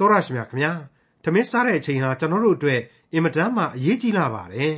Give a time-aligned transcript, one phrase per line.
[0.00, 0.72] တောရရှိမြခင်ဗျာ
[1.22, 2.80] ထမင်းစားတဲ့အချိန်ဟာကျွန်တော်တို့အတွက်
[3.12, 4.74] အင်မတန်မှအရေးကြီးလာပါတယ်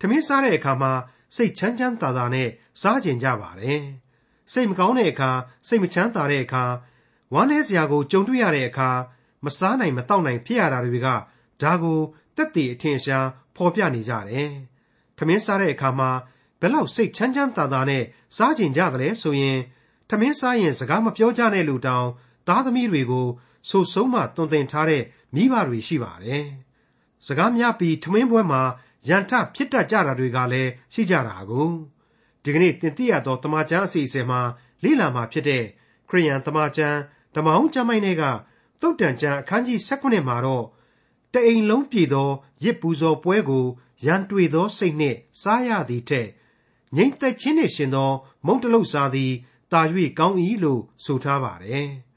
[0.00, 0.92] ထမင်းစားတဲ့အခါမှာ
[1.36, 2.48] စိတ်ချမ်းချမ်းသာသာနဲ့
[2.80, 3.82] စားကြင်ကြပါတယ်
[4.52, 5.30] စိတ်မကောင်းတဲ့အခါ
[5.68, 6.64] စိတ်မချမ်းသာတဲ့အခါ
[7.34, 8.90] ဝမ်းနည်းစရာကိုကြုံတွေ့ရတဲ့အခါ
[9.44, 11.08] မစားနိုင်မတောက်နိုင်ဖြစ်ရတာတွေက
[11.62, 11.98] ဒါကို
[12.36, 13.26] တက်တည်အထင်ရှား
[13.56, 14.50] ဖော်ပြနေကြတယ်
[15.16, 16.10] ထမင်းစားတဲ့အခါမှာ
[16.60, 18.02] ဘယ်လောက်စိတ်ချမ်းချမ်းသာသာနဲ့
[18.36, 19.58] စားကြင်ကြသလဲဆိုရင်
[20.08, 22.06] ထမင်းစားရင်စကားမပြောကြနဲ့လို့တောင်
[22.48, 23.26] သားသမီးတွေကို
[23.68, 25.02] ဆိုဆုံးမှတွင်တင်ထားတဲ့
[25.34, 26.44] မိဘတွေရှိပါတယ်။
[27.26, 28.62] စကားများပြီးထမင်းပွဲမှာ
[29.08, 31.70] ရန်ထဖြစ်တတ်ကြတာတွေကလည်းရှိကြတာကို
[32.42, 34.40] ဒီကနေ့တင်ပြရသောတမန်ကျမ်းအစီအစဉ်မှာ
[34.82, 35.64] လေ့လာမှာဖြစ်တဲ့
[36.08, 36.98] ခရိယန်တမန်ကျမ်း
[37.34, 38.24] ဓမ္မအောင်ကျမ်းိုင်းတွေက
[38.80, 40.64] တုတ်တန်ကျမ်းအခန်းကြီး16မှာတော့
[41.32, 42.28] တအိမ်လုံးပြည်သော
[42.64, 43.66] ရစ်ပူဇော်ပွဲကို
[44.06, 46.28] ရန်တွေ့သောစိတ်နှင့်စားရသည်ထက်
[46.96, 48.10] ငြိမ်သက်ခြင်းနှင့်ရှင်သော
[48.46, 49.32] မုံတလုတ်စားသည်
[49.72, 49.80] တာ၍
[50.18, 51.88] ကောင်း၏လို့ဆိုထားပါတယ်။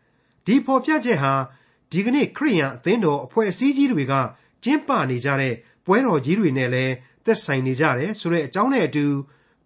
[0.45, 1.33] ဒီဖော်ပြချက်ဟာ
[1.91, 4.13] ဒီကနေ့ခရိယန်အသင်းတော်အဖွဲ့အစည်းကြီးတွေက
[4.63, 5.53] ကျင်းပနေကြတဲ့
[5.85, 6.93] ပွဲတော်ကြီးတွေနဲ့လည်း
[7.25, 9.05] သက်ဆိုင်နေကြတယ်ဆိုတဲ့အကြောင်းနဲ့အတူ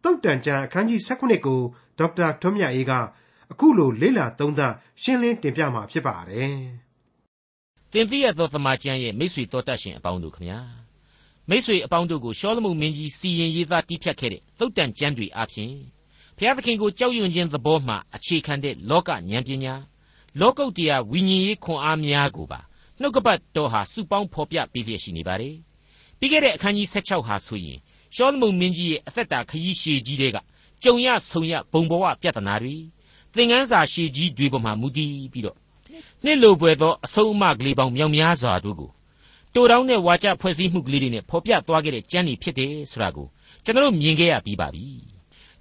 [0.04, 1.62] တုတ်တန်ကျန်အခန်းကြီး16ကို
[2.00, 2.92] ဒေါက်တာထွန်းမြတ်အေးက
[3.52, 6.56] အခုလိုလေ့လာသုံးသပ်ရှင်းလင်းတင်ပြมาဖြစ်ပါတယ်။
[7.94, 10.60] တင်ပြရသောသမာကျမ်းရဲ့မိတ်ဆွေတော်တတ်ရှင်အပေါင်းတို့ခမညာ
[11.50, 15.72] မိတ်ဆွေအပေါင်းတို့ကိုရှောလမုန်မင်းကြီးစီရင်ရေးသားတည်ဖြတ်ခဲ့တဲ့တုတ်တန်ကျမ်းတွေအပြင်
[16.38, 19.76] ဘုရားသခင်ကိုကြောက်ရွံ့ခြင်းသဘောမှအခြေခံတဲ့လောကဉာဏ်ပညာ
[20.40, 22.60] လောကုတ်တရားဝိညာဉ်ရေးခွန်အားများကိုပါ
[23.00, 25.56] နှုတ်ကပတ်တော်ဟာစုပေါင်းဖော်ပြပေးလျက်ရှိနေပါတယ်
[26.20, 27.80] ပြီးခဲ့တဲ့အခန်းကြီး16ဟာဆိုရင်
[28.16, 30.38] ရှောလမုန်မင်းကြီးရဲ့အသက်တာခရီးရှည်ကြီးတွေက
[30.84, 32.76] ကြုံရဆုံရဘုံဘဝပြဿနာတွေ
[33.36, 35.58] သင်ခန်းစာရှည်ကြီးတွေပေါ်မှာမူတည်ပြီးတော့
[36.24, 38.92] နှစ်လိုပွေသောအဆုံးအမကလေးပေါင်းမြောက်များစွာတို့ကို
[39.54, 43.28] တိုတောင်းတဲ့ဝါကြဖွဲ့စည်းမှုကလေးတွေနဲ့ဖော်ပြသွားခဲ့တဲ့ကျမ်းတွေဖြစ်တယ်ဆိုတာကို
[43.64, 44.86] ကျွန်တော်တို့မြင်ခဲ့ရပြီးပါပြီ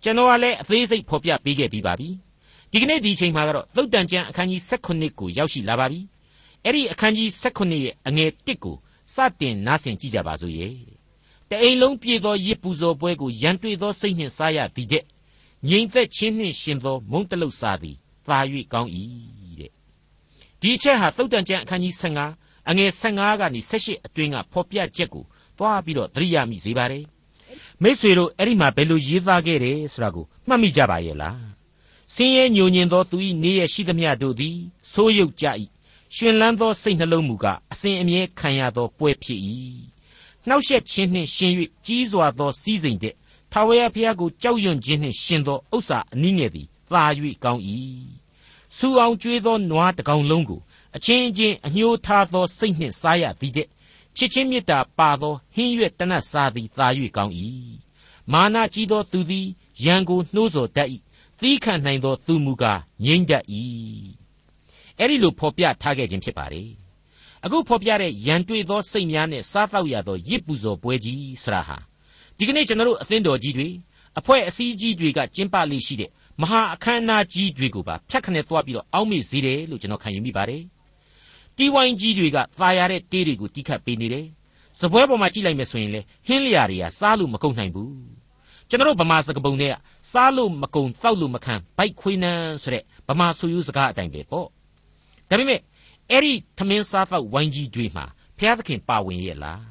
[0.02, 2.08] ကျွန်တော်ကလည်းအသေးစိတ်ဖော်ပြပေးခဲ့ပြီးပါပြီ
[2.72, 6.00] ဒီကနေ့ဒီချိန်မှာကတော့သုတ်တန်ကျမ်းအခန်းကြီး16ကိုရောက်ရှိလာပါပြီ
[6.64, 8.77] အဲ့ဒီအခန်းကြီး16ရဲ့အငယ်1ကို
[9.14, 10.74] စတင်နားဆင်ကြည့်ကြပါစို့ရဲ့
[11.50, 15.05] တအိမ်လုံးပြည့်သောရစ်ပူဇော်ပွဲကိုရန်တွေ့သောစိတ်နှင့်စားရသည်တဲ့
[15.68, 17.96] ငြိမ်သက်ခြင်းနှင့်ရှင်သောမုံတလုတ်စားသည်
[18.27, 18.39] သာ၍
[18.73, 18.90] ကောင်း၏
[19.58, 19.73] တဲ့
[20.61, 25.24] ဒီအချက်ဟာသုတ်တန်ကျမ်းအခန်းကြီး15အငယ်15ကနေ18အတွင်းကဖော်ပြချက်ကို
[25.58, 27.05] သွားပြီးတော့သတိရမိစေပါတယ်
[27.83, 31.58] မိษွေတို့အဲ့ဒီမှာဘယ်လိုရေးသားခဲ့တယ်ဆိုတာကိုမှတ်မိကြပါရဲ့လား
[32.14, 34.57] ဆင်းရဲညိုညင်သောသူ၏နေရရှိသမျှတို့သည်
[34.92, 35.46] ဆိုးရုပ်ကြ၏
[36.14, 39.41] ရှင်လန်းသောစိတ်နှလုံးမူကားအစဉ်အမြဲခံရသောပွဲဖြစ်၏
[40.46, 41.52] နှောက်ယှက်ခြင်းနှင့်ရှင်၍
[41.86, 43.14] ကြီးစွာသောစည်းစိမ်တဲ့
[43.52, 47.05] ထာဝရဘုရားကိုကြောက်ရွံ့ခြင်းနှင့်ရှင်သောဥစ္စာအနည်းငယ်သည်သာ၍
[47.45, 47.63] ကောင်း၏
[48.77, 50.61] စူအောင်ကျွေးသောနွားတကောင်လုံးကို
[50.96, 53.69] အချင်းချင်းအညှိုးထားသောစိတ်နှင့်စားရသည်တဲ့
[54.17, 56.86] ချစ်ချင်းမေတ္တာပါသောဟင်းရွက်တနတ်စားသည်သာ၍
[57.17, 57.35] ကောင်း၏
[58.33, 59.46] မာနကြီးသောသူသည်
[59.85, 60.89] ရန်ကိုနှိုးဆော်တတ်၏
[61.41, 63.45] သီးခံနိုင်သောသူမူကားငြိမ့်တတ်၏
[64.99, 66.71] အဲ့ဒီလိုဖော်ပြထားခဲ့ခြင်းဖြစ်ပါတယ်
[67.45, 71.79] အခုဖော်ပြတဲ့ရန်တွေ့သောစိတ်များနဲ့စားတော့ရသောရစ်ပူဇော်ပွဲကြီးဆရာဟာ
[72.37, 73.69] ဒီကနေ့ကျွန်တော်တို့အသင်းတော်ကြီးတွေ
[74.19, 76.11] အဖွဲ့အစည်းကြီးတွေကကျင်းပလိရှိတဲ့
[76.41, 80.63] မဟာအခမ်းအနားကြီးတွေကိုပါဖြတ်ခနဲ့သွားပြီးတော့အောက်မေ့စေတယ်လို့ကျွန်တော်ခံယူမိပါတယ်
[81.57, 84.27] တီးဝိုင်းကြီးတွေကသာယာတဲ့တေးတွေကိုတီးခတ်ပေးနေတယ်
[84.81, 88.17] စပွဲပေါ်မှာကြည့်လိုက်မယ်ဆိုရင်လေဟင်းလျာတွေကစားလို့မကုန်နိုင်ဘူး
[88.68, 89.74] ကျွန်တော်ဗမာစကားပုံတွေက
[90.12, 94.46] စားလို့မကုန်တောက်လို့မခံဘိုက်ခွေးနန်းဆိုတဲ့ဗမာဆိုယူစကားအတိုင်းပဲပေါ့
[95.29, 95.61] ဒါပေမဲ့
[96.11, 98.05] အဲ့ဒီသမင်းစားတော့ဝိုင်းကြီးတွေမှာ
[98.39, 99.62] ဘုရားသခင်ပါဝင်ရဲ့လား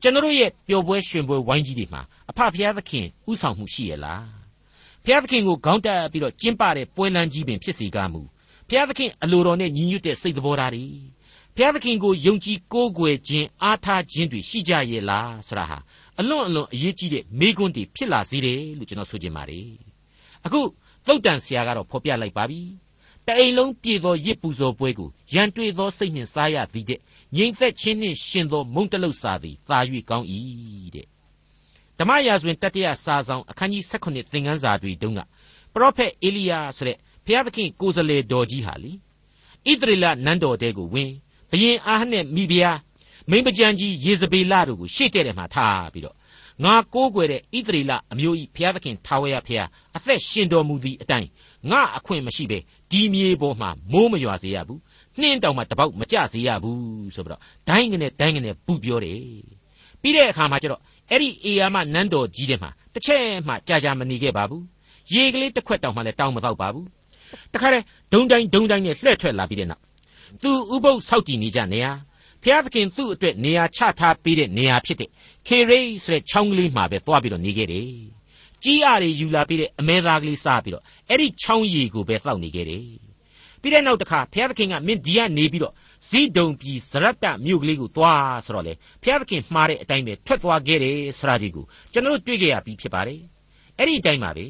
[0.00, 4.24] ကျွန်တော်ရဲ့ပျော်ပွဲရှင်ပွဲဝိုင်းကြီးတွေမှာအဖဘုရားသခင်ဥဆောင်မှုရှိရဲ့လား
[5.04, 8.20] ဘုရားသခင်ကိုခေါင်းတက်ပြီးတော့ကျင်းပတဲ့ပွဲလမ်းကြီးပင်ဖြစ်စေကားမူ
[8.68, 10.86] ဘုရားသခင်အလိုတော်နဲ့ညီညွတ်တဲ့စိတ်တော်ဓာတ်တွေ
[11.56, 15.78] ဘုရားသခင်ကိုယုံကြည်ကိုးကွယ်ခြင်းအားထားခြင်းတွေရှိကြရဲ့လားဆရာဟာ
[16.20, 19.68] အလွန်အလွန်အရေးကြီးတဲ့မိကွန်းတွေဖြစ်လာစေတယ်လို့ကျွန်တော်ဆိုချင်ပါတယ်
[20.44, 20.60] အခု
[21.06, 22.60] သုတ်တန်ဆရာကတော့ဖော်ပြလိုက်ပါပြီ
[23.26, 27.00] တအိမ်လုံးပြည့်သောရစ်ပူဇော်ပွဲကိုရန်တွေ့သောစိတ်နှင့်စားရသည်တဲ့
[27.36, 29.78] ငြိမ်သက်ခြင်းနှင့်ရှင်သောမုံတလုတ်စားသည်သာ၍
[30.10, 30.26] ကောင်း၏
[30.94, 31.06] တဲ့
[31.98, 35.20] ဓမ္မရာဇဝင်တတိယစာဆောင်အခန်းကြီး16သင်ခန်းစာတွေတုန်းက
[35.72, 38.92] ပရောဖက်အေလိယဆိုတဲ့ဘုရားသခင်ကိုယ်စလေတော်ကြီးဟာလေ
[39.70, 41.10] ဣသရေလနန်းတော်တဲကိုဝင်
[41.50, 42.78] ဘယင်အာဟနဲ့မိဖုရား
[43.30, 46.16] မိန်းပကြံကြီးယေဇဗေလတို့ကိုရှေ့တဲ့တယ်မှာထားပြီးတော့
[46.64, 51.28] ငါကိုးကွယ်တဲ့ဣသရေလအမျိုးဤဘုရားသခင်ထာဝရဘုရားအသက်ရှင်တော်မူသည့်အတိုင်း
[51.70, 52.58] ငါအခွင့်မရှိပဲ
[52.90, 54.80] ဒီမြေပေါ်မှာမိုးမရွာစေရဘူး
[55.20, 59.18] နှင်းတောင်မှတပေါက်မကြစေရဘူးဆိုပြီးတော့ဒိုင်းကနေဒိုင်းကနေပူပြောတယ်
[60.02, 60.80] ပြီးတဲ့အခါမှာကျတော့
[61.10, 64.64] အဲ့ဒီအေယာမနန်းတော်ကြီးတဲ့မှာတစ်ချက်မှကြာကြာမနေခဲ့ပါဘူး
[65.12, 66.86] ရေကလေးတစ်ခွက်တောင်မှလည်းတောင်းမတော့ပါဘူး
[67.52, 69.82] တခါတည်းဒုံတိုင်းဒုံတိုင်းနဲ့လှည့်ထွက်လာပြီးတဲ့နောက်
[70.42, 71.86] သူဥပုပ်ဆောက်တည်နေကြနေရ
[72.44, 75.10] ဖျားသခင်သူ့အတွက်နေရာချထားပေးတဲ့နေရာဖြစ်တဲ့
[75.46, 77.88] ခေရိဆိုတဲ့ချောင်းကလေးမှာပဲသွားပြီးတော့နေခဲ့တယ်
[78.62, 82.84] ကြီးအားတွေယူလာပြီးတဲ့အမဲသားကလေးစားပြီးတော့အဲ့ဒီချောင်းရီကိုပဲတောက်နေခဲ့တယ်
[83.60, 85.74] ဘပြီးတဲ့နောက်တစ်ခါဘုရားသခင်ကမင်းဒီကနေပြီးတော့
[86.08, 93.20] ဇိဒုံပြည်ဇရတ္တမြို့ကလေးကိုသွားဆိုတော့လေဘုရားသခင်မှားတဲ့အတိုင်းပဲထွက်သွားခဲ့တယ်ဆိုတာဒီကိုကျွန်တော်တို့တွေ့ကြရပြီးဖြစ်ပါတယ်
[93.78, 94.46] အဲ့ဒီအတိုင်းပါပဲ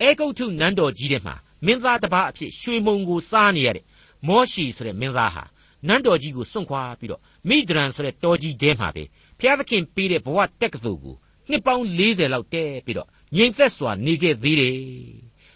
[0.00, 1.34] အဲဂုတ်ထုနန်းတော်ကြီးထဲမှာ
[1.66, 3.84] မင်းသားတစ်ပါးအဖြစ်ရွှေမုံကိုစားနေရတဲ့
[4.28, 5.44] မောရှိဆိုတဲ့မင်းသားဟာ
[5.88, 9.02] နန်းတော်ကြီးကိုစွန့်ခွာပြီးတော့မိဒရန်ဆိုတဲ့တော်ကြီးထဲမှာပဲ
[9.38, 11.16] ဘုရားသခင်ပေးတဲ့ဘဝတက်ကတူကို
[11.50, 14.76] နှစ်ပေါင်း40လောက်တဲပြီးတော့ငြိမ်သက်စွာနေခဲ့သေးတယ်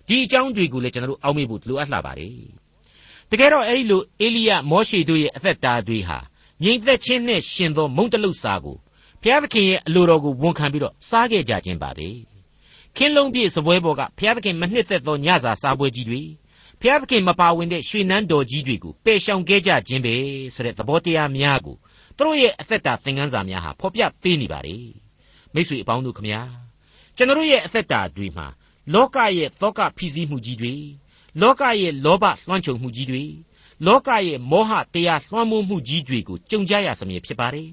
[0.09, 2.33] ဒီအကြောင်းတွေကိုလည်းကျွန်တော်တို့အောက်မေ့ဖို့လိုအပ်လာပါတယ်
[3.31, 6.19] တကယ်တော့အဲ့ဒီလိုအေလိယမောရှေတို့ရဲ့အသက်တာတွေဟာ
[6.63, 8.77] ငြိမ်သက်ခြင်းနဲ့ရှင်သောမုန်တလုစာကို
[9.23, 12.09] ဘုရားသခင်ရဲ့အလိုတော်ကိုဝန်ခံပြီးတော့စားခဲ့ကြခြင်းပါပဲ
[12.97, 16.23] ခင်းလုံးပြည့်စပွဲပေါ်ကဘုရားသခင်မနှစ်သက်သောညစာစားပွဲကြီးတွေ
[16.81, 20.15] ဘုရားသခင်မပါဝင်တဲ့ရွှေနန်းတော်ကြီးတွေကိုပယ်ရှောင်ခဲ့ကြခြင်းပဲ
[20.55, 21.77] ဆိုတဲ့သဘောတရားများကို
[22.17, 24.77] သူတို့ရဲ့အသက်တာသင်ခန်းစာများဟာဖော်ပြပေးနေပါလေ
[25.55, 26.43] မိတ်ဆွေအပေါင်းတို့ခမညာ
[27.17, 28.47] ကျွန်တော်ရဲ့အသက်တာတွေမှာ
[28.95, 30.75] လောကရဲ့သောကဖိစီးမှုကြီးတွေ
[31.43, 33.25] လောကရဲ့လောဘလွှမ်းခြုံမှုကြီးတွေ
[33.87, 37.69] လောကရဲ့မောဟတရားလွှမ်းမိုးမှုကြီးတွေကိုကြုံကြရစမြဲဖြစ်ပါတယ်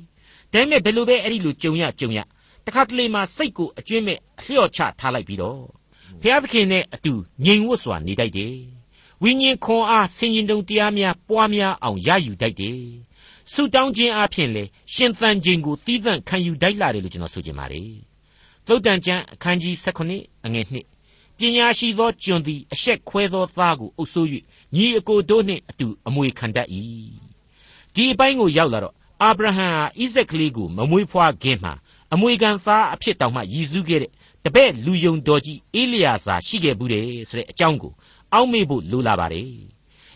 [0.53, 2.19] ဒါပေမဲ့ဘယ်လိုပဲအဲ့ဒီလိုကြုံရကြုံရ
[2.65, 5.61] တခါတလေမှာစိတ်ကိုအကျွင့်မဲ့အလျှော့ချထားလိုက်ပြီးတော့
[6.21, 7.13] ဘုရားသခင်နဲ့အတူ
[7.45, 8.55] ငြိမ်ဝတ်စွာနေတတ်တယ်
[9.23, 12.83] ဝိညာဉ်ခွန်အားဆင်ញင်တုံတရားများပွားများအောင်ရယူတတ်တယ်
[13.51, 17.89] ဆုတောင်းခြင်းအပြင်လေရှင်သန်ခြင်းကိုတီးသန့်ခံယူတတ်လာတယ်လို့ကျွန်တော်ဆိုချင်ပါတယ်
[18.67, 24.27] သုတ်တန်ကျမ်းအခန်းကြီး16အငယ်1ပညာရှိသောကျွန်သည်အဆက်ခွဲသောသားကိုအုပ်ဆိုး၍
[24.75, 26.67] ညီအကိုတို့နှင့်အတူအမွေခံတတ်၏
[27.93, 29.67] ဒီအပိုင်းကိုရောက်လာတော့အာဗြဟံဟာ
[29.99, 31.73] ဣဇက်ကလေးကိုမမွေးဖွားခင်မှာ
[32.13, 34.11] အမွေခံသားအဖြစ်တောင်မှရည်စူးခဲ့တဲ့
[34.45, 37.93] တပည့်လူယုံတော်ကြီးအေလျာဇာရှိခဲ့ဘူးတယ်ဆိုတဲ့အကြောင်းကို
[38.33, 39.49] အောက်မေ့ဖို့လိုလာပါတယ်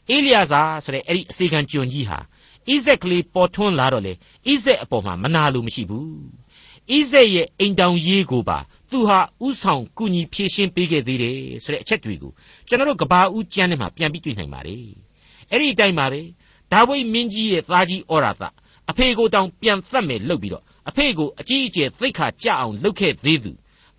[0.09, 2.19] အေလျာဇာဆိုတဲ့အဲ့ဒီအစီကံကျွန်ကြီးဟာ
[2.67, 6.07] ဣဇက်ကလေးပေါ်ထွန်းလာတော့လေဣဇက်အပေါ်မှာမနာလို့မရှိဘူး
[6.95, 8.57] ဣဇက်ရဲ့အိမ်တောင်ရေးကိုပါ
[8.91, 12.31] သူဟာဥဆောင်ကုညီဖြည့်ရှင်းပေးခဲ့သေးတယ်ဆိုတဲ့အချက်တွေကို
[12.67, 14.83] ကျွန်တော်တို့ကဘာဦးကျမ်းထဲမှာပြန်ပြီးတွေ့နိုင်ပါတယ်
[15.51, 16.21] အဲ့ဒီအတိုင်းပါပဲ
[16.71, 18.43] ဒါဝိမင်းကြီးရဲ့သားကြီးဩရာသ
[18.89, 23.51] အဖေကိုတောင်ပြန်သတ်မယ်လုပ်ပြီးတော့အဖေကိုအကြီးအကျယ်သိခါကြအောင်လုပ်ခဲ့သေးသူ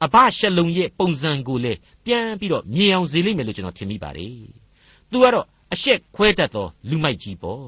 [0.04, 4.36] အဘရှလုံရဲ့ပုံစံကိုလည်းပြန်ပြီးတော့မြင်အောင်စေလိမ့်မယ်လို့ကျွန်တော်ထင်မိပါတယ်
[5.10, 7.64] သူကတော့အရှက်ခွဲတတ်သောလူမိုက်ကြီးပေါ့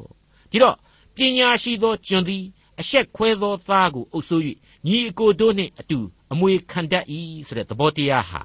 [0.51, 0.77] ဒီတော့
[1.17, 2.45] ပညာရှိသောကျွန်သည်
[2.81, 4.43] အဆက်ခွဲသောသားကိုအုပ်ဆိုး၍
[4.87, 5.99] ညီအကိုတို့နှင့်အတူ
[6.33, 7.05] အမွေခံတတ်၏
[7.47, 8.41] ဆိုတဲ့သဘောတရားဟာ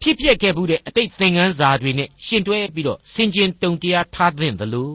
[0.00, 4.92] ဖြစ်ပျက်ခဲ့မှုတဲ့အတိတ်သင်ခန်းစာတွေနဲ့ရှင်တွဲပြီးတော့စင်ကျင်တုံတရားထားသင့်သလို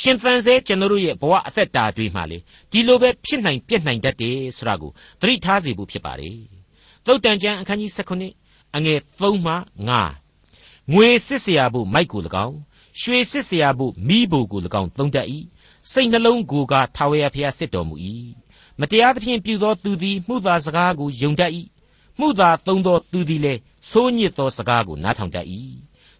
[0.00, 2.38] ရှင်သန်စေကျွန်တော်တို့ရဲ့ဘဝအသက်တာတွေမှာလေ
[2.70, 4.90] ဒီလိုပဲဖြစ်နိုင်ပြက်နိုင်တတ်တယ်ဆိုတာကို
[5.20, 6.59] သတိထားစေဖို့ဖြစ်ပါတယ်
[7.09, 9.53] သုတ်တန်ကျမ်းအခန်းကြီး16အငယ်3မှ
[10.21, 12.57] 5ငွေစစ်เสียဖို့မိုက်ကို၎င်း
[13.01, 15.27] ရွှေစစ်เสียဖို့မိဘကို၎င်းသုံးတတ်၏
[15.91, 17.95] စိတ်နှလုံးကိုကထာဝရဘုရားစစ်တော်မူ၏
[18.79, 21.51] မတရားသဖြင့်ပြုသောသူသည်မှုသာစကားကိုယုံတတ်၏
[22.19, 23.59] မှုသာသုံးသောသူသည်လည်း
[23.89, 25.47] ဆိုးညစ်သောစကားကိုနားထောင်တတ်၏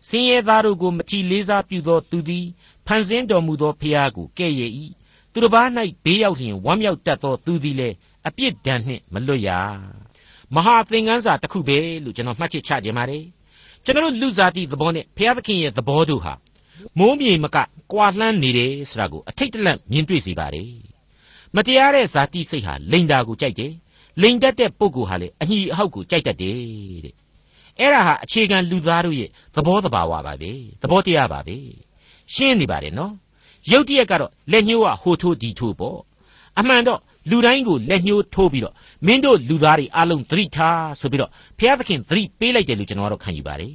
[0.07, 2.45] စင်ရဲသားတို့ကိုမထီလေးစားပြုသောသူသည်
[2.85, 4.71] ဖန်ဆင်းတော်မူသောဘုရားကိုကဲ့ရဲ့၏
[5.31, 5.67] သူတစ်ပါး၌
[6.03, 7.95] ဘေးရောက်လျင်ဝမ်းမြောက်တတ်သောသူသည်လည်း
[8.27, 9.49] အပြစ်ဒဏ်နှင့်မလွတ်ရ
[10.56, 13.24] မဟာသင်္ကန်းစာတစ်ခုပဲလို့ကျွန်တော်မှတ်ချက်ချခြင်းပါတယ်
[13.84, 16.34] ကျွန်တော်လူစားတိသဘောနဲ့ဘုရားသခင်ရဲ့သဘောတို့ဟာ
[16.98, 17.56] မိုးမြေမက
[17.92, 20.70] ကွာလှမ်းနေတယ်ဆိုတာကိုအထိတ်တလန့်မြင်တွေ့စေပါတယ်
[21.56, 23.72] မတရားတဲ့ဇာတိစိတ်ဟာလိန်တာကိုကြိုက်တယ်
[24.22, 26.56] လိန်တတ်တဲ့ပုဂ္ဂိုလ်ဟာလေအညီအဟောက်ကိုကြိုက်တတ်တယ်
[27.04, 27.14] တဲ့
[27.78, 30.50] အဲ့ဒါဟာအခြေခံလူသားတို့ရဲ့သဘောတဘာဝပါပဲ
[30.82, 31.56] သဘောတရားပါပဲ
[32.34, 33.12] ရှင်းနေပါတယ်နော်
[33.70, 35.98] ရုပ်တရက်ကတော့လက်ညှိုးကဟိုထိုးဒီထိုးပေါ့
[36.58, 38.74] အမှန်တော့လူတိုင်းကိုလက်ညှိုးထိုးပြီးတော့
[39.06, 43.72] မင်းတို့လူသားတွေအလုံးသတိထားဆိုပြီးတော့ဘုရားသခင်သတိပေးလိုက်တယ်လို့ကျွန်တော်ကတော့ခံယူပါတယ်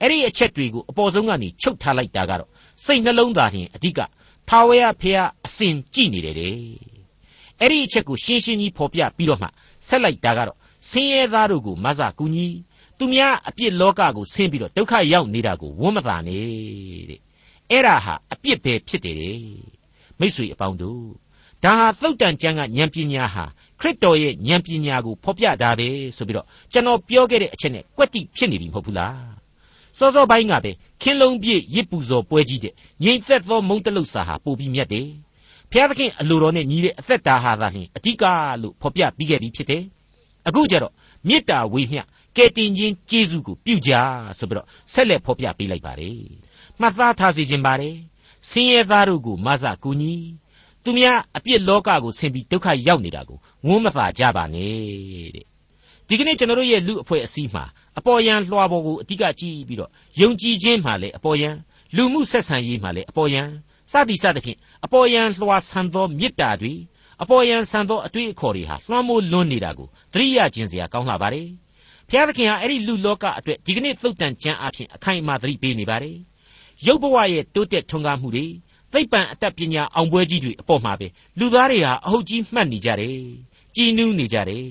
[0.00, 2.48] အဲ့ဒီအချက်တွေကိုအပေါ်ဆုံးကနေချုပ်ထားလိုက်တာကတော့
[2.84, 4.00] စိတ်နှလုံးသားရင်အဓိက
[4.48, 6.54] ထာဝရဘုရားအစဉ်ကြည်နေတယ်တဲ့
[7.60, 9.48] အဲ့ဒီအချက်ကိုရှင်းရှင်းကြီးဖော်ပြပြီးတော့မှ
[9.86, 10.58] ဆက်လိုက်တာကတော့
[10.90, 12.46] ဆင်းရဲသားတို့ကိုမဆကူညီ
[12.98, 16.38] သူများအပြစ်လောကကိုဆင်းပြီးတော့ဒုက္ခရောက်နေတာကိုဝမ်းမသာနေ
[17.08, 17.20] တဲ့
[17.70, 19.38] အဲ့ဒါဟာအပြစ်ပဲဖြစ်တယ်တဲ့
[20.18, 21.04] မိษွေအပေါင်းတို့
[21.64, 23.44] ဒါဟာသုတ်တန်ကျမ်းကဉာဏ်ပညာဟာ
[23.80, 29.34] ခရစ်တော်ရဲ့ဉာဏ်ပညာကိုဖော်ပြတာပဲဆိုပြီးတော့ကျွန်တော်ပြောခဲ့တဲ့အချက်နဲ့ကွက်တိဖြစ်နေပြီမဟုတ်ဘူးလား
[29.98, 30.70] စောစောပိုင်းကပဲ
[31.02, 35.08] ခင်းလုံးပြည့်ရစ်ပူဇော်ပွဲကြီးတဲ့ငြိမ်သက်သောမုံတလုစာဟာပိုပြီးမြတ်တယ်။
[35.70, 38.24] ဘုရားသခင်အလိုတော်နဲ့ညီတဲ့အသက်တာဟာသာလျှင်အဓိက
[38.62, 39.82] လို့ဖော်ပြပြီးခဲ့ပြီးဖြစ်တယ်။
[40.48, 40.92] အခုကျတော့
[41.28, 42.02] မေတ္တာဝေမျှ
[42.36, 43.92] ကဲတင်ချင်းကျေးဇူးကိုပြုကြ
[44.38, 46.18] ဆိုပြီးတော့ဆက်လက်ဖော်ပြပေးလိုက်ပါတယ်။
[46.80, 47.96] မှတ်သားထားစီခြင်းပါတယ်။
[48.50, 50.14] ဆင်းရဲသားတို့ကိုမဆကူညီ
[50.84, 55.46] သူများအပြစ်လောကကိုဆင်ပြီးဒုက္ခရောက်နေတာကို ဝန်းမသာကြပါနဲ့တဲ့။
[56.08, 57.64] ဒီကနေ့ကျွန်တော်တို့ရဲ့လူအဖွဲ့အစည်းမှာ
[57.98, 59.90] အပေါ်ယံလွှာပေါ်ကိုအဓိကကြည့်ပြီးတော့
[60.20, 61.50] ယုံကြည်ခြင်းမှလည်းအပေါ်ယံ
[61.96, 63.42] လူမှုဆက်ဆံရေးမှလည်းအပေါ်ယံ
[63.92, 66.72] စသည်စသဖြင့်အပေါ်ယံလွှာဆန်သောမေတ္တာတွေ
[67.22, 71.46] အပေါ်ယံဆန်သောအတွေ့အခေါ်တွေဟာလွှမ်းမိုးလွန်းနေတာကိုသတိရခြင်းစရာကောင်းလာပါတယ်။
[72.08, 76.16] ဘုရားသခင်ဟာအဲ့ဒီလူလောကအတွက်ဒီကနေ့သုတ်တန်ကျမ်းအဖြစ်အခိုင်အမာသတိပေးနေပါတယ်။
[76.86, 78.46] ရုပ်ဘဝရဲ့တိုးတက်ထွန်းကားမှုတွေ
[78.92, 81.06] သိပ္ပံအတတ်ပညာအောင်ပွဲကြီးတွေအပေါ်မှာပဲ
[81.38, 83.18] လူသားတွေဟာအဟုတ်ကြီးမှတ်နေကြတယ်
[83.76, 84.68] ကြည်နူးနေကြတယ်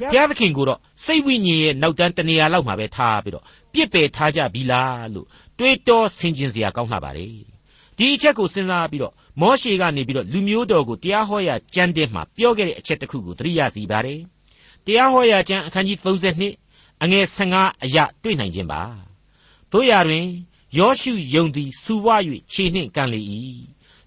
[0.00, 5.26] ဘုရားသခင်ကိုတော့စိတ်ဝိညာဉ်ရဲ့နောက်တန်းတနေရာလောက်မှာပဲထားပြီးတော့ပြစ်ပယ်ထားကြပြီလားလို့
[5.58, 7.34] တွေးတောဆင်ခြင်စရာကောင်းလှပါတယ်
[7.98, 14.20] ဒီအချက်ကိုစဉ်းစားပြီးတော့မောရှေကနေပြီးတော့လူမျိုးတော်ကိုတရားဟောရာကျမ်းတဲ့မှာပြောခဲ့တဲ့အချက်တစ်ခုကိုသတိရစီပါတယ်
[14.84, 17.24] တရားဟောရာကျမ်းအခန်းကြီး32အငယ်
[17.54, 18.82] 15အရာတွေ့နိုင်ခြင်းပါ
[19.72, 20.26] တို့ရာတွင်
[20.78, 22.08] ယောရှုယုံသည်စူဝ၍
[22.52, 23.20] ခြေနှင့်ကန်လေ၏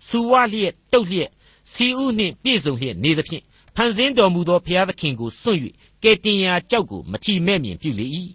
[0.08, 1.32] စူဝလျက်တုတ်လျက်
[1.74, 3.44] စီဥနှင့်ပြည့်စုံလျက်နေသဖြင့်
[3.80, 5.60] ဖန်ဆင်းတော်မူသောဘုရားသခင်ကိုစွန့်၍
[6.04, 8.08] ကဲတင်ရာကြောက်ကိုမထီမဲ့မြင်ပြုလေ၏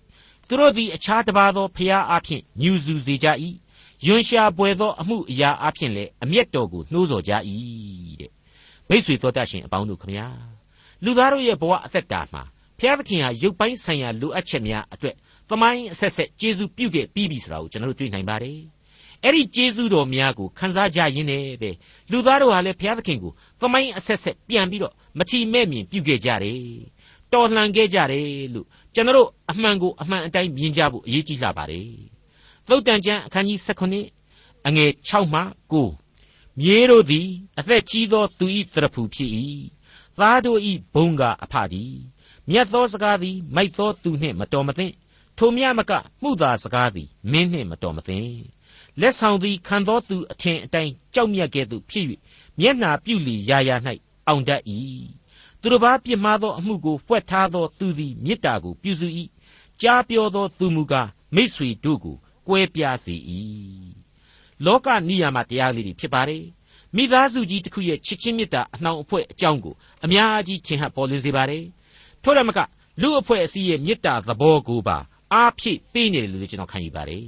[0.47, 3.29] သူတို့သည်အခြားတစ်ပါးသောဘုရားအဖျင်ညူစုစေကြ၏
[4.07, 7.33] ယွန်ရှာပွေသောအမှုအရာအဖျင်လည်းအမျက်တော်ကိုနှိုးဆော်ကြ၏
[8.21, 8.31] တဲ့
[8.89, 10.27] မိတ်ဆွေတော်တတ်ရှင်အပေါင်းတို့ခမညာ
[11.05, 12.43] လူသားတို့ရဲ့ဘဝအသက်တာမှာ
[12.79, 15.15] ဘုရားသခင်ဟာရုပ်ပိုင်းဆိုင်ရာလိုအပ်ချက်များအတွက်
[15.51, 18.59] သမိုင်းအဆက်ဆက်ကျေးဇူးပြုခဲ့ပြီးပြီဆိုတာကိုကျွန်တော်တို့တွေ့နိုင်ပါတယ်
[19.25, 21.71] အဲ့ဒီကျေးဇူးတော်များကိုခံစားကြရင်းနဲ့ပဲ
[22.11, 26.63] လူသားတို့ဟာလည်းဘုရားသခင်ကိုသမိုင်းအဆက်ဆက်ပြန်ပြီးတော့ မထီမဲ့မြင်ပြုခဲ့ကြတယ်
[27.33, 31.91] တော်လှန်ခဲ့ကြတယ်လို့ကျွန်တော်တို့အမှန်ကိုအမှန်အတိုင်းမြင်ကြဖို့အရေးကြီးလာပါတယ်
[32.69, 35.41] သုတ်တန်ကျမ်းအခန်းကြီး16အငယ်6မှ
[35.99, 37.29] 9မြေးတို့သည်
[37.59, 39.31] အသက်ကြီးသောသူ၏တရဖူဖြစ်၏
[40.19, 40.61] သားတို့၏
[40.95, 41.95] ဘုံကအဖသည်
[42.51, 44.95] မြတ်သောစကားသည်မိုက်သောသူနှင့်မတော်မသင့်
[45.39, 45.93] ထိုမြမက
[46.23, 48.33] မှုသာစကားသည်မင်းနှင့်မတော်မသင့်
[49.01, 52.07] လက်ဆောင်သည်ခံသောသူအထင်အတိုင်းကြောက်မြတ်ကဲ့သို့ဖြစ်၍
[52.61, 53.77] မျက်နှာပြုလီရာရာ၌
[54.29, 54.63] အောင်တတ်၏
[55.61, 59.09] သူတစ်ပါးပြစ်မှားသောအမှုကိုဖွက်ထားသောသူသည်မေတ္တာကိုပြုစု၏
[59.81, 63.15] ကြားပြောသောသူမူကားမိษွေတို့ကိုကွဲပြားစေ၏
[64.65, 66.45] လောကနိယာမတရားလေးတွေဖြစ်ပါတယ်
[66.97, 69.75] မိသားစုကြီးတစ်ခုရဲ့ချစ်ချင်းမေတ္တာအနှောင်အဖွဲ့အကြောင်းကို
[70.05, 71.65] အများကြီးထင်ဟပ်ပေါ်လွင်စေပါတယ်
[72.23, 72.59] ထို့ရမက
[73.03, 74.97] လူအဖွဲ့အစည်းရဲ့မေတ္တာသဘောကိုပါ
[75.33, 77.27] အားဖြည့်ပေးနေတယ်လို့ကျွန်တော်ခံယူပါတယ်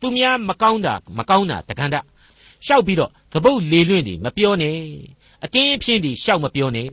[0.00, 1.96] သူများမကောင်းတာမကောင်းတာတကန်တ
[2.66, 4.78] ရှောက်ပြီးတော့သပုတ်လေလွင့်တွေမပြောနဲ့
[5.44, 6.88] အတင်းအဖျင်းတွေရှောက်မပြောနဲ့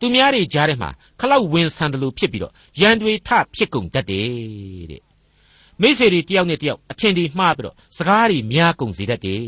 [0.00, 0.90] သူများတွေကြားထဲမှာ
[1.20, 4.28] ခလောက်ဝင်ဆန်တယ်လို့ဖြစ်ပြီးတော့ရန်တွေထဖြစ်ကုန်တတ်တယ်
[4.90, 5.02] တဲ့
[5.80, 9.42] မိစေတွေတယောက်နဲ့တယောက်အထင်တွေမှားပြီးတော့စကားတွေများကုန်စေတတ်တယ်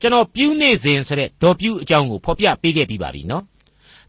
[0.00, 3.44] ကျွန်တော်ပြူးနေစဉ်ဆိုတဲ့ဒေါ်ပြူးအကြောင်းကိုဖော်ပြပေးခဲ့ပြီးပါပြီနော်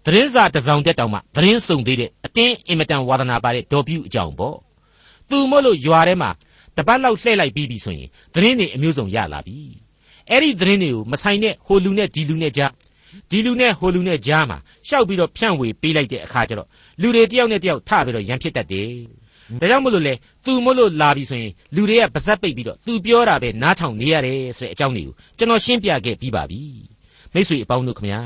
[0.06, 4.58] သတင်းစာတစ်စောင်တက်တောင်မှသတင်းစုံသေးတဲ့အတင်းအင်မတန်ဝါသနာပါတဲ့ဒေါ်ပြူးအကြောင်းပေါ့
[5.30, 6.30] သူမို့လို့ရွာထဲမှာ
[6.78, 9.58] တပတ်လောက်လှည့်လိုက်ပြီးပြီဆိုရင်သတင်းတွေအမျိုးစုံရလာပြီ
[10.32, 12.72] အဲ့ဒီသတင်းတွေကိုမဆိုင်တဲ့ဟိုလူနဲ့ဒီလူနဲ့ကြား
[13.32, 14.58] ဒီလူနဲ့ဟိုလူနဲ့ကြားမှာ
[14.88, 16.68] ရှောက်ပြီးတော့ဖြန့်ဝေပေးလိုက်တဲ့အခါကျတော့
[17.02, 18.92] လူတွေတယောက်နဲ့တယောက်ထပြီးတော့ရန်ဖြစ်တတ်တယ်
[19.62, 20.14] ဒါကြောင့်မို့လို့လေ
[20.46, 26.62] သူမို့လို့လာပြီဆိုရင်လူတွေကပါဇက်ပိတ်ပြီးတော့သူပြောတာပဲနားထောင်နေရတယ်ဆိုတဲ့အကြောင်းတွေကိုကျွန်တော်ရှင်းပြခဲ့ပြီးပါပြီ
[27.34, 28.22] မိတ်ဆွေအပေါင်းတို့ခမညာ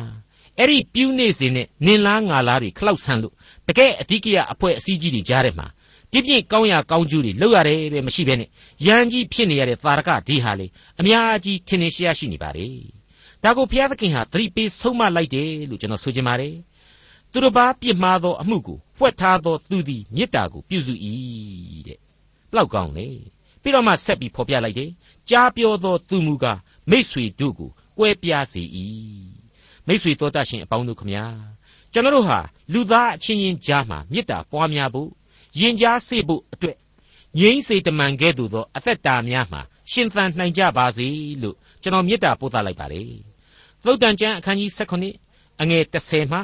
[0.57, 3.33] အဲ့ဒီပြူးနေစဉ်နဲ့နင်လားငါလားတွေခလောက်ဆန်းလို့
[3.67, 5.67] တကယ်အဓိကရအဖွဲ့အစည်းကြီးတွေကြားထဲမှာ
[6.11, 8.49] ပြည့်ပြည့်ကောင်းရာကောင်းကျိုးတွေလောက်ရတယ်ပဲမရှိဘဲနဲ့
[8.85, 10.67] ရန်ကြီးဖြစ်နေရတဲ့သာရကဒီဟာလေ
[10.99, 12.67] အများကြီးထင်ထင်ရှားရှိနေပါလေ
[13.43, 16.55] ဒါကိုဘုရားသခင်ဟာသတိပေးဆုံးမလိုက်တယ်လို့ကျွန်တော်ဆိုချင်ပါတယ်
[17.31, 20.93] သူတို့ဘာပြစ်မှားသောအမှုကိုဖွက်ထားသောသူသည်မေတ္တာကိုပြုစု၏
[21.87, 21.97] တဲ့
[22.51, 23.07] ဘလောက်ကောင်းလေ
[23.61, 24.91] ပြီးတော့မှဆက်ပြီးဖော်ပြလိုက်တယ်
[25.29, 28.63] ကြားပြောသောသူမူကားမိษွေတို့ကိုကွဲပြားစေ၏
[29.87, 31.25] မိษွေတော်တတ်ရှင်အပေါင်းတို့ခမညာ
[31.93, 32.39] ကျွန်တော်တို့ဟာ
[32.73, 35.09] လူသားအချင်းချင်းကြားမှာမေတ္တာပွားများဖို့
[35.59, 36.77] ယဉ်ကြားစေဖို့အတွက်
[37.39, 41.07] ငြိမ်းစေတမန်ကဲ့သို့သော အသက်တာများမှာရှင်သန်နိုင်ကြပါစေ
[41.41, 43.03] လို့ကျွန်တော်မေတ္တာပို့သလိုက်ပါလေ
[43.85, 46.39] သုတ်တန်ကျမ်းအခန်းကြီး16အငယ်30မှ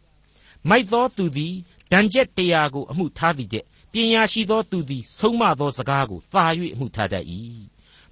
[0.00, 1.54] 15မိုက်သောသူသည်
[1.92, 7.24] ဒဏ်ချက်တရားကိုအမှုထားသည်တဲ့ပညာရှိသောသူသည်ဆုံးမသောစကားကိုသာ၍အမှုထားတတ်၏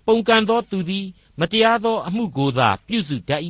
[0.06, 1.06] ပုန်ကန်သောသူသည်
[1.40, 3.42] မတရားသောအမှုကိုသာပြုစုတတ်၏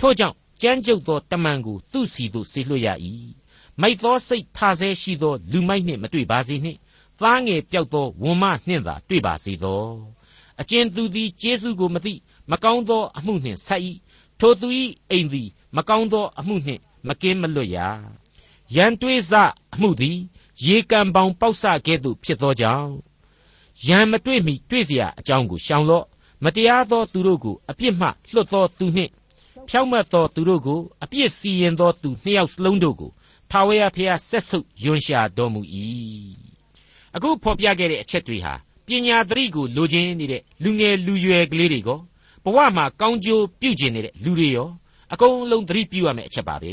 [0.00, 2.88] ထို့ကြောင့်ကြမ်းကြုတ်သောတမန်ကိုသူ့စီသို့ဆေလွှတ်ရ၏
[3.81, 6.79] မိုက်သောစိတ်ထားဆဲရှိသောလူမိုက်နှင့်မတွေ့ပါစေနှင့်
[7.21, 9.83] သားငယ်ပြောက်သောဝံမနှင့်သာတွေ့ပါစေသော
[10.61, 12.13] အကျဉ်သူသည်ကျေးဇူးကိုမသိ
[12.51, 13.81] မကောင်းသောအမှုနှင့်ဆက်၏
[14.39, 14.67] ထိုသူ၏
[15.11, 17.77] အိမ်သည်မကောင်းသောအမှုနှင့်မကင်းမလွတ်ရ
[18.75, 19.33] ရန်တွေးစ
[19.73, 20.17] အမှုသည်
[20.65, 22.91] ရေကံပေါင်ပေါက်ဆကဲ့သို့ဖြစ်သောကြောင့်
[23.85, 26.05] ရန်မတွေ့မီတွေ့เสียအကြောင်းကိုရှောင်လော့
[26.43, 29.11] မတရားသောသူတို့ကိုအပြစ်မှလွတ်သောသူနှင့်
[29.69, 33.11] ဖြောက်မတ်သောသူတို့ကိုအပြစ်စီရင်သောသူနှစ်ယောက်စလုံးတို့ကို
[33.50, 35.60] ထာဝရဘုရားဆက်ဆုပ်ယွန်ရှာတော်မူ၏
[37.16, 38.54] အခုဖော်ပြခဲ့တဲ့အချက်တွေဟာ
[38.86, 41.90] ပညာသတိကိုလိုချင်နေတဲ့လူငယ်လူရွယ်ကလေးတွေက
[42.44, 44.68] ဘဝမှာကောင်းကျိုးပြုကျင်နေတဲ့လူတွေရော
[45.12, 46.72] အကုန်လုံးသတိပြုရမယ့်အချက်ပါပဲ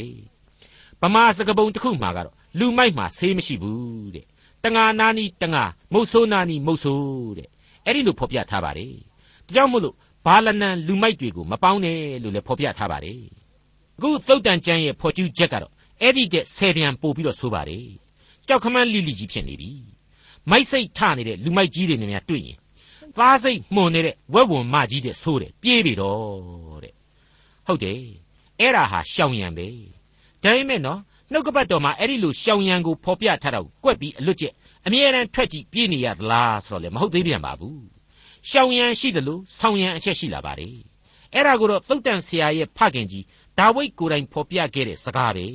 [1.02, 4.26] ဗမာစကပုံတစ်ခုမှာကတော့လူမိုက်မှာဆေးမရှိဘူးတဲ့
[4.64, 7.50] တငါနာနီတငါမုတ်ဆိုးနာနီမုတ်ဆိုးတဲ့
[7.86, 8.94] အဲ့ဒီလိုဖော်ပြထားပါတယ်
[9.46, 13.22] ဒါကြောင့်မို့လို့ဘာလနန်လူမိုက်တွေကိုမပေါင်းနဲ့လို့လည်းဖော်ပြထားပါတယ်
[13.98, 17.88] အခုသုတ်တန်ကျမ်းရဲ့ဖော်ကျူးချက်ကတော့ အဲ့ဒီတဲ့ဆယ်ပြန်ပို့ပြီးတော့ဆိုပါတယ်
[18.48, 19.72] ကြောက်ခမန်းလိလိကြီးဖြစ်နေပြီ
[20.50, 22.58] မိုက်စိတ်ထနေတဲ့လူမိုက်ကြီးတွေနဲ့များတွေ့ရင်
[23.18, 26.94] သားစိတ်မှုန်နေတဲ့ဝက်ဝံမကြီးတဲ့ဆိုးတယ်ပြေးပြီတော့တဲ့
[27.68, 28.02] ဟုတ်တယ်
[28.60, 29.68] အဲ့ဒါဟာရှောင်ရံပဲ
[30.44, 31.00] ဒါပေမဲ့နော်
[31.32, 34.54] နှုတ်ကပတ်တော်မှာအဲ့ဒီလိုရှောင်ရံကိုဖော်ပြထားတာကိုကွက်ပြီးအလွတ်ကျက်
[34.86, 37.82] အမြဲတမ်းထွက်ကြည့်ပြေးနေရသလားဆိုတော့လေမဟုတ်သေးပြန်ပါဘူး
[38.50, 40.76] ရှောင်ရံရှိတယ်လို့ဆောင်ရံအချက်ရှိလာပါတယ်
[41.34, 43.26] အဲ့ဒါကိုတော့သုတ်တန်ဆရာရဲ့ဖခင်ကြီး
[43.58, 45.48] ဒါဝိဒ်ကိုယ်တိုင်ဖော်ပြခဲ့တဲ့စကားပဲ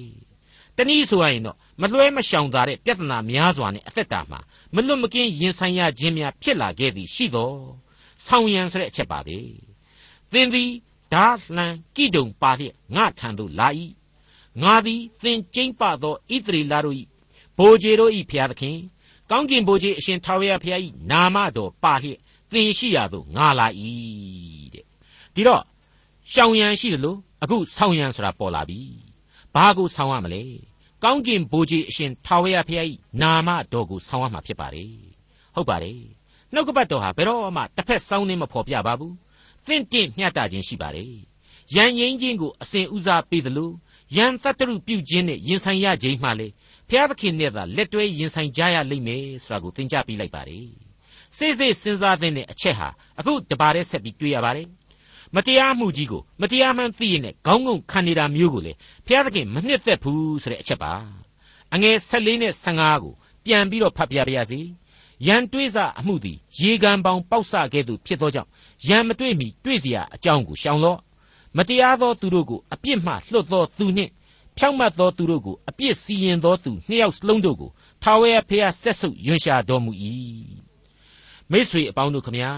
[0.77, 4.41] တနည်းဆိုရရင်တော့မလွှဲမရှောင်သာတဲ့ပြဿနာများစွာနဲ့အသက်တာမှာ
[4.75, 7.53] မလွတ်မကင်းရင်ဆိုင်ရခြင်းများဖြစ်လာခဲ့သည်ရှိသော
[8.27, 9.39] ဆောင်းရံဆိုတဲ့အချက်ပါပဲ
[10.33, 10.71] သင်သည်
[11.13, 11.27] ဓာ
[11.57, 13.69] လှန်ကိတုံပါလျက်ငါထံသို့လာ၏
[14.63, 16.97] ငါသည်သင်ကျိမ့်ပသောဣသရေလတို့၏
[17.59, 18.79] ဘိုးကျေတို့၏ဖျားသခင်
[19.31, 22.19] ကောင်းကင်ဘိုးကျေအရှင်ထာဝရဘုရား၏နာမတော်ပါလျက်
[22.53, 23.67] သင်ရှိရာသို့ငါလာ၏
[24.75, 24.85] တဲ့
[25.35, 25.63] ဒီတော့
[26.33, 28.81] ရှောင်ရံရှိတယ်လို့အခုဆောင်းရံဆိုတာပေါ်လာပြီ
[29.55, 30.43] ဘာကိုဆောင်းရမလဲ
[31.05, 32.87] ကောင်းကင်ဘိုးကြီးအရှင်ထာဝရဘုရား၏
[33.23, 34.93] နာမတော်ကိုဆောင်းရမှာဖြစ်ပါတယ်
[35.55, 36.01] ဟုတ်ပါတယ်
[36.53, 39.15] နှုတ်ကပတ်တော်ဟာဘယ်တော့မှတစ်ဖက်ဆောင်းနေမဖော်ပြပါဘူး
[39.67, 41.13] သင့်တင့်မျှတခြင်းရှိပါတယ်
[41.75, 43.71] ရန်ရင်ချင်းကိုအစဉ်ဦးစားပေးသလို
[44.17, 46.49] ရန်တတ္တရုပြုခြင်းနဲ့ရင်ဆိုင်ရခြင်းမှလေ
[46.89, 50.67] ဘုရားသခင်နဲ့သာလက်တွဲရင်ဆိုင်ကြရလိမ့်မယ်ဆိုတာကိုသင်ကြားပေးလိုက်ပါတယ်
[51.37, 54.67] စိတ်စိတ်စဉ်းစားတဲ့အချက်ဟာအခုတပါးတည်းဆက်ပြီးတွေ့ရပါတယ်
[55.36, 58.74] မတရားမှုကြီးကိုမတရားမှန်းသိရင်လည်းခေါင်းငုံခံနေတာမျိုးကိုလေ
[59.06, 60.94] ဘုရားသခင်မနှစ်သက်ဘူးဆိုတဲ့အချက်ပါ
[61.74, 63.14] အငယ်14နဲ့15ကို
[63.46, 64.60] ပြန်ပြီးတော့ဖတ်ပြပါရစေ
[65.28, 68.50] ရန်တွေးစအမှုသည်ရေကန်ပေါင်ပေါက်ဆကဲ့သို့ဖြစ်သောကြောင့်
[68.88, 71.00] ရန်မတွေ့မီတွေ့เสียအကြောင်းကိုရှောင်လော့
[71.58, 74.12] မတရားသောသူတို့ကိုအပြစ်မှလွတ်သောသူနှင့်
[74.58, 77.70] ဖြောင့်မတ်သောသူတို့ကိုအပြစ်စီရင်သောသူနှစ်ယောက်စလုံးတို့ကို
[78.04, 79.92] ထာဝရဘုရားဆက်ဆုပ်ယွန်ရှာတော်မူ၏
[81.52, 82.52] မိတ်ဆွေအပေါင်းတို့ခမညာ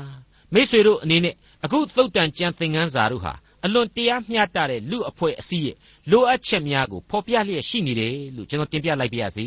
[0.54, 3.33] မိတ်ဆွေတို့အနေနဲ့ အခုသုတ်တန်ကျမ်းသင်ခန်းစာတို့ဟာ
[3.65, 5.77] အလွန်တရားမျှတတဲ့လူအဖွဲ့အစည်းရဲ့
[6.11, 9.47] လိုအပ်ချက်များကိုဖော်ပြလျက်ရှိနေတယ်လို့ကျွန်တော်တင်ပြလိုက်ပါရစေ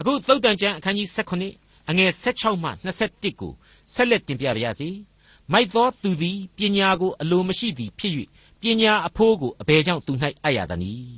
[0.00, 2.70] အခုသုတ်တန်ကျမ်းအခန်းကြီး16အငယ်16မှ
[3.04, 3.52] 21ကို
[3.94, 4.90] ဆက်လက်တင်ပြပါရစေ
[5.52, 8.14] မိုက်သောသူသည်ပညာကိုအလိုမရှိသည်ဖြစ်၍
[8.60, 10.12] ပညာအဖိုးကိုအဘယ်ကြောင့်သူ၌
[10.44, 11.16] အပ်ရသနည်း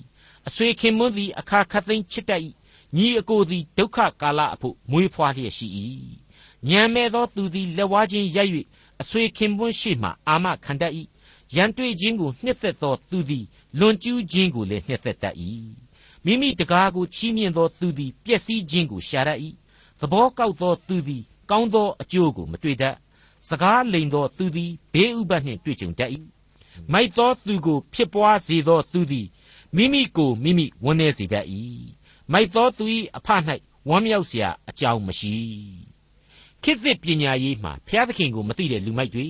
[0.49, 2.43] အဆွေခင်မွန်းသည်အခါခတ်သိမ်းချစ်တတ်၏
[2.97, 5.69] ညီအကိုသည်ဒုက္ခကာလအဖို့မွေးဖွားလျက်ရှိ၏
[6.69, 8.53] ညံမဲ့သောသူသည်လက်ဝါးချင်းရိုက်၍
[9.02, 10.94] အဆွေခင်ပွန်းရှိမှအာမခံတတ်၏
[11.56, 13.46] ရန်တွေ့ခြင်းကိုနှစ်သက်သောသူသည်
[13.80, 15.36] လွန်ကျူးခြင်းကိုလည်းနှစ်သက်တတ်၏
[16.26, 19.40] မိမိတကားကိုချီးမြှင့်သောသူသည်ပျက်စီးခြင်းကိုရှာတတ်၏
[20.00, 22.96] သဘောကောက်သောသူသည်ကောင်းသောအကျိုးကိုမတွေ့တတ်
[23.48, 26.10] စကားလိန်သောသူသည်ဘေးဥပတ်နှင့်တွေ့ကြုံတတ်၏
[26.92, 29.28] မိုက်သောသူကိုဖြစ်ပွားစေသောသူသည်
[29.76, 31.46] မိမိကိုမိမိဝန်းနေစေတတ်၏
[32.32, 32.86] မိုက်သောသူ၏
[33.18, 33.28] အဖ၌
[33.90, 35.36] ဝမ်းမြောက်เสียအကြောင်းမရှိ
[36.67, 39.27] ခေတ်သစ်ပညာရေးမှာဘုရားသခင်ကိုမသိတဲ့လူမိုက်တွေ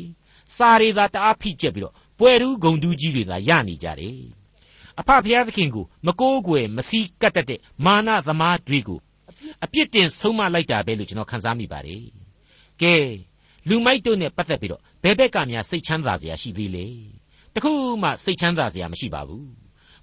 [0.56, 4.18] စာရီသာတအားဖိကျက်ပြီးတော့ပွဲရူးဂုံတူးကြီးတွေသာရနေကြတယ်
[5.00, 8.98] အဖဘုရားသခင်ကိုမကိုးကွယ်မစည်းကပ်တတ်တဲ့မာနသမားတွေကို
[9.64, 12.02] အပြစ်တင်ဆုံးမလိုက်တာပဲလို့ကျွန်တော်ခန်းစားမိပါတယ်
[12.82, 12.94] ကဲ
[13.68, 16.86] လူမိုက်တို့နဲ့ပတ်သက်ပြီးတော့ဘယ်ဘက်ကများစိတ်ချမ်းသာစရာရှိသေးလဲ
[17.54, 17.72] တခု
[18.02, 19.48] မှစိတ်ချမ်းသာစရာမရှိပါဘူး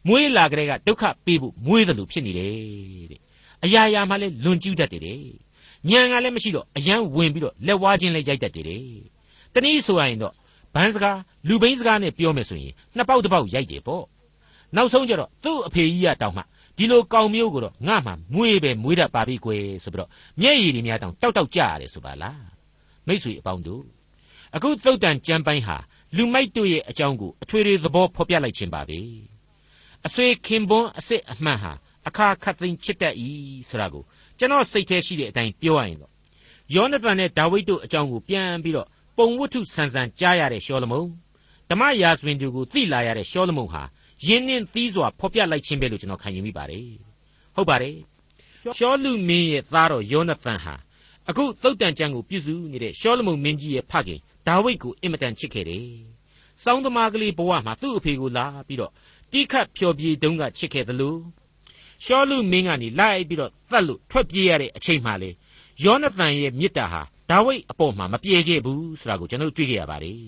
[0.07, 2.53] မွေးလာကြတဲ့ကဒုက္ခပေးဖို့မွေးတယ်လို့ဖြစ်နေတယ်
[3.11, 3.21] တဲ့
[3.63, 5.23] အရာရာမှလည်းလွန်ကျူးတတ်တယ်
[5.89, 8.65] ညံကလည်းမရှိတော့အယံဝင်ပြီးတော့လက်ဝါးချင်းလည်းရိုက်တတ်တယ်
[9.53, 10.33] တနည်းဆိုရရင်တော့
[10.73, 14.03] ဘန်းစကားလူဘိန်းစကားနဲ့ပြောမယ်ဆိုရင်နှစ်ပေါက်တစ်ပေါက်ရိုက်တယ်ပေါ့
[14.75, 16.43] နောက်ဆုံးကျတော့သူ့အဖေကြီးကတောင်းမှ
[16.77, 20.09] ဒီလိုကောင်မျိုးကိုတော့ငါမှမွေးပဲမွေးတတ်ပါပြီကွယ်ဆိုပြီးတော့
[20.41, 22.43] မျက်ရည်တွေများတောင်တောက်တောက်ကြရတယ်ဆိုပါလား
[23.07, 23.83] မိษွေအပေါင်းတို့
[24.55, 25.77] အခုသုတ်တန်ကြမ်းပိုင်းဟာ
[26.17, 28.99] လူမိုက်တို့ရဲ့အကြောင်းကိုအထွေထွေသဘောဖော်ပြလိုက်ခြင်းပါပဲ
[30.05, 31.71] အဆွေခင်ပွန်းအစ်စ်အမှန်ဟာ
[32.07, 33.15] အခါခတ်သိမ်းချစ်တတ်၏
[33.69, 34.03] ဆိုတာကို
[34.39, 36.11] ကျွန်တော်စိတ်ထဲရှိတဲ့အတိုင်းပြောရရင်တော့
[36.73, 41.07] ယောနသန်နဲ့ဒါဝိဒ်တို့အကြောင်းကိုပြန်ပြီးတော့ပုံဝတ္ထုဆန်ဆန်ကြားရတဲ့ရှောလမုန်
[41.69, 43.81] ဓမ္မရာဇဝင်တွေကိုသိလာရတဲ့ရှောလမုန်ဟာ
[44.25, 46.87] ယင်းနှင်းသီးစွာဖော်ပြလိုက်ခြင်းပဲလို့ကျွန်တော်ခံယူမိပါတယ်
[47.55, 47.95] ဟုတ်ပါတယ်
[48.77, 50.75] ရှောလူမင်းရဲ့သားတော်ယောနသန်ဟာ
[51.29, 55.87] အခုသုတ်တန်ကျမ်းကိုပြုစုနေတဲ့ရှောလမုန်မင်းကြီးရဲ့ဖခင်ဒါဝိဒ်ကိုအင်မတန်ချစ်ခဲ့တယ်
[56.63, 58.91] စောင်းသမားကလေးဘဝမှာသူ့အဖေကိုလာပြီးတော့
[59.31, 61.19] တိခတ်ဖျော်ဖြေတုန်းကချစ်ခဲ့တယ်လို့
[62.05, 65.29] ရှောလူမင်းကနေလိုက်ပြီးတော့တတ်လို့ထွက်ပြေးရတဲ့အချိန်မှလေ
[65.83, 70.19] ယောနသန်ရဲ့မြစ်တာဟာဒါဝိဒ်အပေါ်မှာမပြေခဲ့ဘူးဆိုတာကိုကျွန်တော်တွေ့ခဲ့ရပါတယ်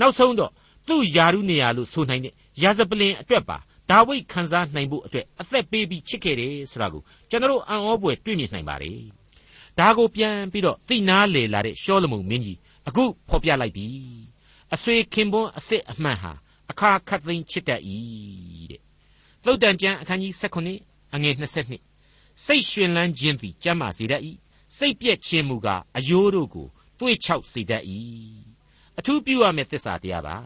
[0.00, 0.50] နောက်ဆုံးတော့
[0.88, 3.58] သူ့ယာရုနေရာလို့ဆိုနိုင်တဲ့ရာဇပလင်အတွက်ပါ
[3.90, 8.98] ဒါဝိဒ်ခံစားနိုင်ဖို့အတွက်အသက်ပေးပြီးချစ်ခဲ့တယ်ဆိုတာကိုကျွန်တော်အံ့ဩဖွယ်တွေ့မြင်နိုင်ပါတယ်
[9.78, 13.86] ဒါကိုပြန်ပြီးတော့သိနာလေလာတဲ့ရှောလမုန်မင်းကြီးအခုဖော်ပြလိုက်ပြီ
[14.74, 16.32] အဆွေခင်ပွန်းအစ်စ်အမှန်ဟာ
[16.70, 17.80] အခါခတ်သိမ်းချစ်တတ်၏
[18.70, 18.80] တဲ့
[19.44, 24.22] သုတ်တန်ကျမ်းအခန်းကြီး16 အငယ်22စိတ်ရှင်လန်းခြင်းသည်ကျမ်းမာစေတတ်၏
[24.76, 27.84] စိတ်ပြည့်ခြင်းမူကားအယိုးတို့ကိုတွေးချောက်စေတတ်၏
[28.98, 30.36] အထူးပြုရမယ့်သစ္စာတရားပါ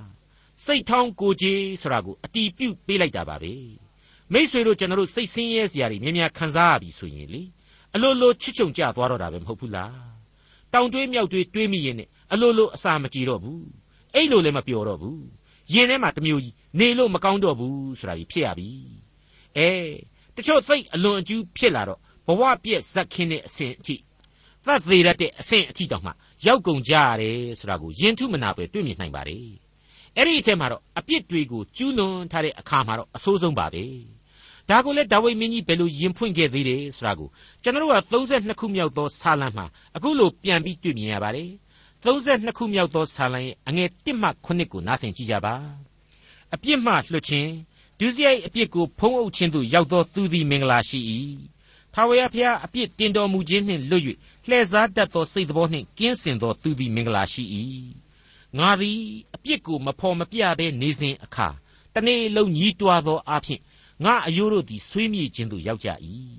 [0.64, 3.54] စိတ်ထောင်းကိုကြီးဆိုတာကိုအတီးပြုတ်ပေးလိုက်တာပါပဲ
[4.32, 7.42] မိษွေတို့ကျွန်တော်တို့စိတ်ဆင်းရဲစရာတွေများများခံစားရပြီဆိုရင်လေ
[7.94, 9.94] အလိုလိုချစ်ချုံကြသွားတော့တာပဲမဟုတ်ဘူးလား
[10.72, 13.64] တောင်တွေးမြောက်တွေးတွေးမိရင်နဲ့အလိုလိုအစာမကြည်တော့ဘူး
[14.14, 15.22] အိတ်လို့လည်းမပျော်တော့ဘူး
[15.74, 18.68] ရင်ထဲမှာတမျိုးကြီးနေလို့မကောင်းတော့ဘူးဆိုတာကြီးဖြစ်ရပြီ
[19.56, 19.70] အဲ
[20.38, 23.96] တချို့သိအလွန်အကျူးဖြစ်လာတော့ဘဝပြည့်ဇက်ခင်းတဲ့အဆင့်အထိ
[24.64, 26.12] သတ်သေးတဲ့အဆင့်အထိတောင်မှ
[26.46, 29.46] ရောက်ကုန်ကြရတယ်ဆိုတာကိုယဉ်ထုမနာပဲတွေ့မြင်နိုင်ပါတယ်
[30.16, 33.84] အဲ့ဒီအထက်မှာတော့အပြစ်တွေကိုကျူးလွန်ထားတဲ့အခါမှာတော့အဆိုးဆုံးပါပဲ
[34.68, 37.28] ဒါကိုလည်းဒါဝိမင်းကြီးဘယ်လိုယင်ဖွင့်ခဲ့သေးတယ်ဆိုတာကို
[37.62, 41.50] ကျွန်တော်တို့က32ခုမြောက်သောဆာလံမှာအခုလိုပြန်ပြီးတွေ့မြင်ရပါတယ်
[42.04, 45.54] 32ခုမြောက်သောဆာလံရဲ့အငယ်1မှ9ကိုနားဆင်ကြည့်ကြပါ
[46.54, 47.50] အပြစ်မှလွတ်ခြင်း
[48.00, 51.00] ဒုစရိုက်အပြစ်ကိုဖုံးအုပ်ခြင်းသို့ရောက်သောသူသည်မင်္ဂလာရှိ၏
[51.94, 54.04] ထာဝရဘုရားအပြစ်တင်တော်မူခြင်းနှင့်လွတ်၍
[54.48, 57.44] လှည့်စားတတ်သောစိတ်တော်နှင့်ကင်းစင်သောသူသည်မင်္ဂလာရှိ၏
[58.58, 58.98] ငါသည်
[59.34, 61.48] အပြစ်ကိုမဖော်မပြဘဲနေစဉ်အခါ
[61.94, 63.60] တနေ့လုံးညီးတွားသောအဖြစ်
[64.04, 65.88] ငါအယိုးတို့သည်ဆွေးမြေ့ခြင်းသို့ရောက်ကြ၏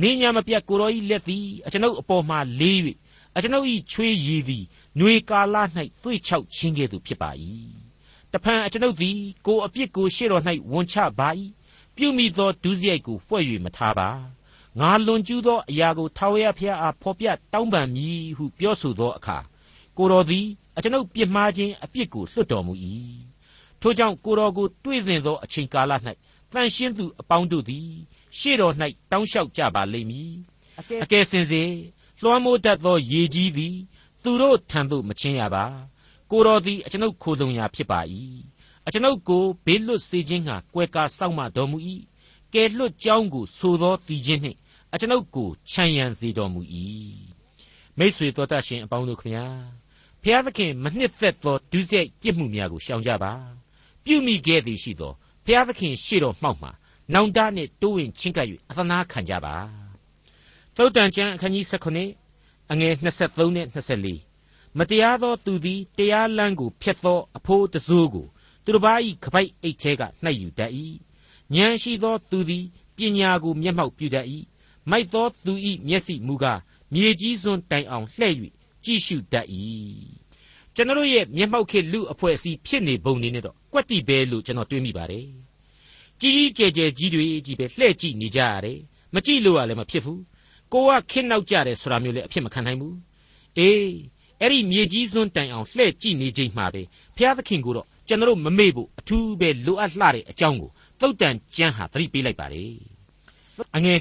[0.00, 2.78] နေညာမပြတ်ကိုတော်ဤလက်သည်အကျွန်ုပ်အပေါ်မှလေး၍
[3.36, 4.64] အကျွန်ုပ်ဤချွေးရည်သည်
[4.98, 5.56] ຫນွေကာလ၌
[6.02, 7.30] သွေ့ချောက်ခြင်းကဲ့သို့ဖြစ်ပါ၏
[8.32, 11.28] တဖန်အကျွန်ုပ်သည် ကိုအပြစ်ကိုရှေ့တော်၌ဝန်ချပါ၏
[11.96, 14.08] ပြုမိသောဒုစရိုက်ကိုဖွဲ့၍မထားပါ
[14.80, 19.38] ငါလွန်ကျူးသောအရာကိုထာဝရဘုရားအားဖော်ပြတောင်းပန်မည်ဟုပြောဆိုသောအခါ
[19.96, 22.72] ကိုတော်သည်အကျွန်ုပ်ပြစ်မှားခြင်းအပြစ်ကိုလွတ်တော်မူ၏
[23.80, 25.92] ထို့ကြောင့်ကိုတော်ကိုတွေ့သင့်သောအချိန်ကာလ၌
[26.52, 27.88] တန်ရှင်းသူအပေါင်းတို့သည်
[28.38, 28.74] ရှေ့တော်၌
[29.10, 30.32] တောင်းလျှောက်ကြပါလိမ့်မည်
[31.02, 31.64] အကယ်စင်စေ
[32.22, 33.76] လွှမ်းမိုးတတ်သောရေကြီးသည်
[34.22, 35.64] သူတို့ထံသို့မချင်းရပါ
[36.30, 38.00] ကိုတော်သည်အကျွန်ုပ်ခိုလုံရာဖြစ်ပါ၏
[38.86, 41.78] အကျွန်ုပ်ကိုဘေးလွတ်စေခြင်းငှာကွယ်ကာစောင့်မတော်မူ၏
[42.54, 44.58] ကယ်လွတ်ကြောင်းကိုဆိုသောတည်ခြင်းနှင့်
[44.92, 46.60] အကျွန်ုပ်ကိုခြံရံစေတော်မူ၏
[47.98, 49.44] မိษွေတော်တတ်ရှင်အပေါင်းတို့ခမညာ
[50.22, 53.32] ဖျားသခင်မနှစ်သက်သောဒုစရိုက်ပြစ်မှုများကိုရှောင်ကြပါ
[54.04, 55.12] ပြုမိခဲ့သည်ရှိသော
[55.44, 56.70] ဖျားသခင်ရှေ့တော်မှောက်မှာ
[57.14, 59.54] နောင်တနှင့်တိုးဝင်ချင်းကပ်၍အသနာခံကြပါ
[60.76, 61.64] သုတ်တန်ကျမ်းအခန်းကြီး
[62.12, 64.27] 19အငယ်23နဲ့24
[64.78, 68.26] မတရားသောသူသည်တရားလမ်းကိုဖျက်သောအဖိုးတစိုးကို
[68.64, 70.72] သူတစ်ပါး၏ခပိုက်အိတ်ထဲကနှိုက်ယူတတ်၏
[71.54, 72.64] ဉာဏ်ရှိသောသူသည်
[72.96, 74.26] ပညာကိုမျက်မှောက်ပြုတတ်၏
[74.90, 75.52] မိုက်သောသူ၏
[75.88, 76.60] မျက်စိမူကား
[76.94, 78.32] မြေကြီးစွန်းတိုင်အောင်လှဲ့၍
[78.84, 79.46] ကြည့်ရှုတတ်၏
[80.74, 85.26] ကျွန်တော်ရဲ့မျက်မှောက်ခေလူအဖွဲ့အစည်းဖြစ်နေပုံနေနဲ့တော့ကွက်တိပဲလို့ကျွန်တော်တွေးမိပါတယ်
[86.20, 88.78] ကြီးကြီးကျယ်ကျယ်ကြီးတွေကြီးပဲလှဲ့ကြည့်နေကြရတယ်
[89.14, 90.22] မကြည့်လို့ရလည်းမဖြစ်ဘူး
[90.72, 92.96] ကိုကခင်းနောက်ကြတယ်ဆိုတာမျိုးလည်းအဖြစ်မခံနိုင်ဘူး
[93.58, 93.88] အေး
[94.41, 96.81] အဲ့ဒီမြေကြီးစွန်းတိုင်အောင်လှဲ့ကြည့်နေချိန်မှာပဲ
[97.15, 102.73] ဘုရားသခင်ကိုတော့ကျွန်တော်မမေ့ဖို့အထူးပဲလိုအပ်လှတဲ့အကြောင်းကိုသုတ်တန်ကျမ်းဟာသတိပေးလိုက်ပါတယ်
[103.75, 103.97] အငယ်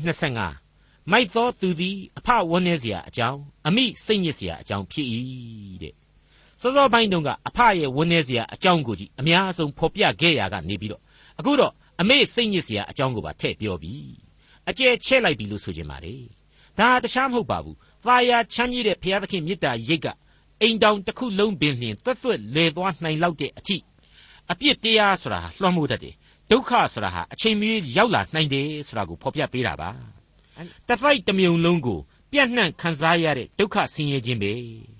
[0.55, 5.07] 25မိုက်သောသူသည်အဖဝန်းနေเสียအကြောင်းအမိစိတ်ညစ်เสียအကြောင်းဖြစ်၏
[5.83, 5.95] တဲ့
[6.61, 11.03] စောစောပိုင်းတုန်းကအဖရဲ့ဝန်းနေเสียအကြောင်းကိုကြည့်အများဆုံးဖော်ပြခဲ့ရကနေပြီးတော့
[11.39, 13.95] အခုတော့အမေစိတ်ညစ်เสียအကြောင်းကိုပါထည့်ပြောပြီ
[14.69, 16.15] အကျဲချဲ့လိုက်ပြီလို့ဆိုချင်ပါလေ
[16.79, 17.77] ဒါတခြားမဟုတ်ပါဘူး။
[18.07, 20.07] သာယာချမ်းမြေ့တဲ့ဘုရားသခင်မေတ္တာရိတ်က
[20.62, 23.78] အိမ်တောင်တစ်ခုလုံးပင်လျင်သွက်သွက်လဲသွားနိုင်လောက်တဲ့အထိ
[24.52, 26.16] အပြစ်တရားဆိုတာဟာလွှမ်းမိုးတတ်တယ်။
[26.52, 29.90] ဒုက္ခဆိုတာဟာအချိန်မီရောက်လာနိုင်တယ်ဆိုတာကိုဖော်ပြပေးတာပါ။
[30.88, 32.00] တဖိုက်တစ်မြုံလုံးကို
[32.32, 34.52] ပြန့်နှံ့ခံစားရတဲ့ဒုက္ခဆင်းရဲခြင်းပဲ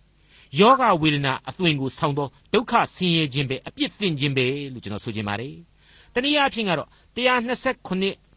[0.60, 5.56] ။ယောဂဝေဒနာအသွင်ကိုဆောင်သောဒုက္ခဆင်းရဲခြင်းပဲအပြစ်တင်ခြင်းပဲလို့ကျွန်တော်ဆိုချင်ပါတယ်။
[6.14, 8.28] တနည်းအားဖြင့်ကတော့129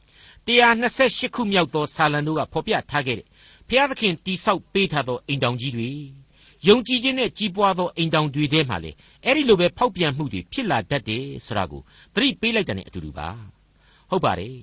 [0.47, 3.27] 128ခုမြောက်သောဆာလံတို့ကဖော်ပြထားခဲ့တဲ့
[3.69, 5.91] ဖျားသခင်တိဆောက်ပေးထားသောအိမ်တောင်ကြီးတွေ
[6.69, 8.91] ယုံကြည်ခြင်းနဲ့ကြီးပွားသောအိမ်တောင်တွေထဲမှာလေ
[9.25, 11.83] အဲ့ဒီလိုပဲဖောက်ပြန်မှုတွေဖြစ်လာတတ်တယ်ဆိုတာကို
[12.15, 13.29] သတိပေးလိုက်တဲ့အတူတူပါ
[14.11, 14.57] ဟုတ်ပါတယ်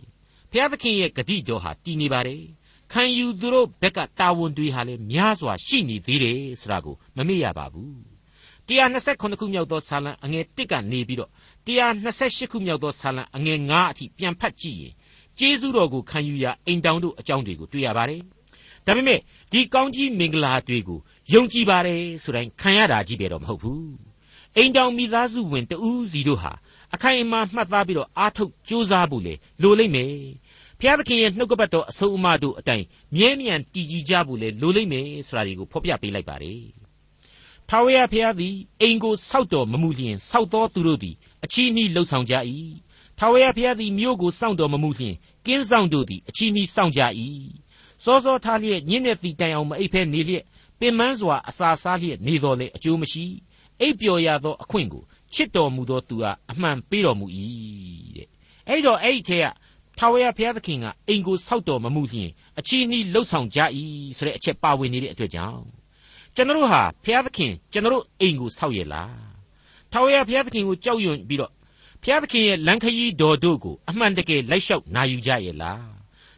[0.52, 2.42] ဖျားသခင်ရဲ့ဂတိတော်ဟာတည်နေပါတယ်
[2.92, 7.96] ခံယူသူတို့ဘက်ကတာဝန်တွေဟာလည်းများစွာရှိနေသေးတယ်ဆိုတာကိုမမေ့ရပါဘူး
[8.68, 11.32] 129ခုမြောက်သောဆာလံအငယ်1ကနေပြီးတော့
[11.68, 14.94] 128ခုမြောက်သောဆာလံအငယ်9အထိပြန်ဖတ်ကြည့်ရင်
[15.40, 18.22] ကျေးဇူးတော်ကိုခံယူရာအိမ်တောင်တို့အကြောင်းတွေကိုတွေ့ရပါတယ်
[18.86, 19.20] ဒါပေမဲ့
[19.52, 21.00] ဒီကောင်းကြီးမင်္ဂလာတွေကို
[21.34, 23.92] ယုံကြည်ပါတယ်ဆိုတိုင်းခံရတာကြီးပဲတော့မဟုတ်ဘူး
[24.56, 26.54] အိမ်တောင်မိသားစုဝင်တဦးစီတို့ဟာ
[26.94, 30.14] အခိုင်အမာမှတ်သားပြီးတော့အားထုတ်ကြိုးစားဖို့လေလိုလိမ့်မယ်
[30.80, 32.86] ဖျားသခင်ရဲ့နှုတ်ကပတ်တော်အဆုံးအမတို့အတိုင်း
[33.16, 36.62] မြဲမြံတည်ကြည်ကြဖို့လေလိုလိမ့်မယ်ဆိုတာတွေကိုဖော်ပြပေးလိုက်ပါတယ်
[37.70, 42.34] ထာဝရဘုရားသည်အိမ်ကိုစောက်တော်မမူလျင်စောက်တော်သူတို့သည်အချီးနှီးလှုပ်ဆောင်ကြ၏
[43.20, 47.02] ထာဝရဘုရားသည်မြို့ကိုစောင့်တော်မမူလျင်ကင်းဆောင်တို့သည်အချီးနှီးစောင့်ကြ၏
[48.04, 50.44] စောစောထားလျက်ညင်းတဲ့တီတိုင်အောင်မအိပ်ဖဲနေလျက်
[50.80, 53.26] ပင်မန်းစွာအစာစားလျက်နေတော်လေအကျိုးမရှိ
[53.82, 57.26] အိပ်ပျော်ရသောအခွင့်ကိုချစ်တော်မူသောသူဟာအမှန်ပေးတော်မူ၏
[58.16, 58.28] တဲ့
[58.68, 59.46] အဲ့တော့အဲ့ဒီထဲက
[59.98, 63.60] ထာဝရဘုရားသခင်ကအိမ်ကိုဆောက်တော်မမူလျင်အချီးနှီးလှုပ်ဆောင်ကြ၏
[64.18, 65.64] ဆိုတဲ့အချက်ပါဝင်နေတဲ့အတွက်ကြောင့်
[66.36, 69.28] ကျွန်တော်ဟာဘုရားသခင်ကျွန်တော်အိမ်ကိုဆောက်ရလား
[69.92, 71.52] ထာဝရဘုရားသခင်ကိုကြောက်ရွံ့ပြီးတော့
[72.04, 75.88] ဘုရားသခင်ရဲ့လမ်းခရီးတော်တို့ကိုအမှန်တကယ်လိုက်လျှောက်နာယူကြရဲ့လား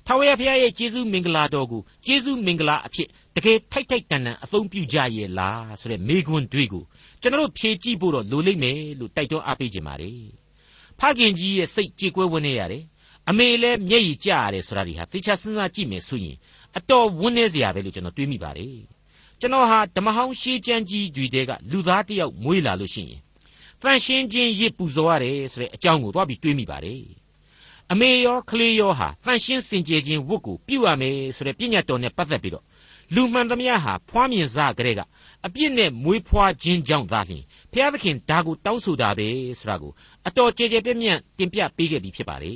[0.05, 3.07] ထာဝရဘုရားရဲ့ကျေးဇူးမင်္ဂလာတော်ကိုကျေးဇူးမင်္ဂလာအဖြစ်
[3.39, 6.83] တကယ်ထိုက်ထိုက်တန်တန်အသုံးပြုကြရဲ့လားဆိုတဲ့မေးခွန်းတွေကို
[7.21, 10.21] ကျွန်တော်ဖြေကြည့်ဖို့တော့လိုလိမ့်မယ်လို့တိုက်တွန်းအားပေးခြင်းပါတယ်
[10.99, 12.83] ဖခင်ကြီးရဲ့စိတ်ကြေကွဲဝန်းနေရတယ်
[13.29, 16.37] အမေလည်းမျက်ရည်ကျရတယ်ဆိုတာဒီဟာသေချာစဉ်းစားကြည့်မယ်ဆိုရင်
[16.77, 18.75] အတော်ဝန်းနေစရာပဲလို့ကျွန်တော်တွေးမိပါတယ်
[19.39, 23.19] ကျွန်တော်ဟာဓမ္မဟောင်းရှေးကျမ်းကြီးတွေတဲကလူသားတစ်ယောက်မွေးလာလို့ရှိရင်
[23.81, 27.01] တန်ရှင်းခြင်းရစ်ပူဇော်ရတယ်ဆိုတဲ့အကြောင်းကိုသွားပြီးတွေးမိပါတယ်
[27.91, 32.65] အမေရောကလေးရောဟာတန်ရှင်းစင်ကြယ်ခြင်းဝတ်ကိုပြုရမယ်ဆိုတဲ့ပြည့်ညတ်တော်နဲ့ပတ်သက်ပြီးတော့
[33.15, 35.01] လူမှန်သမျှဟာဖွားမြင်စားကြတဲ့က
[35.45, 39.27] အပြစ်နဲ့မွေးဖွားခြင်းကြောင့်သာလျှင်ဘုရားသခင်ဒါကိုတောင်းဆိုတာပဲ
[39.59, 39.91] ဆိုတာကို
[40.27, 42.53] အတော်ကြဲကြဲပြည့်ပြန့်တင်ပြပေးခဲ့ပြီးဖြစ်ပါလေ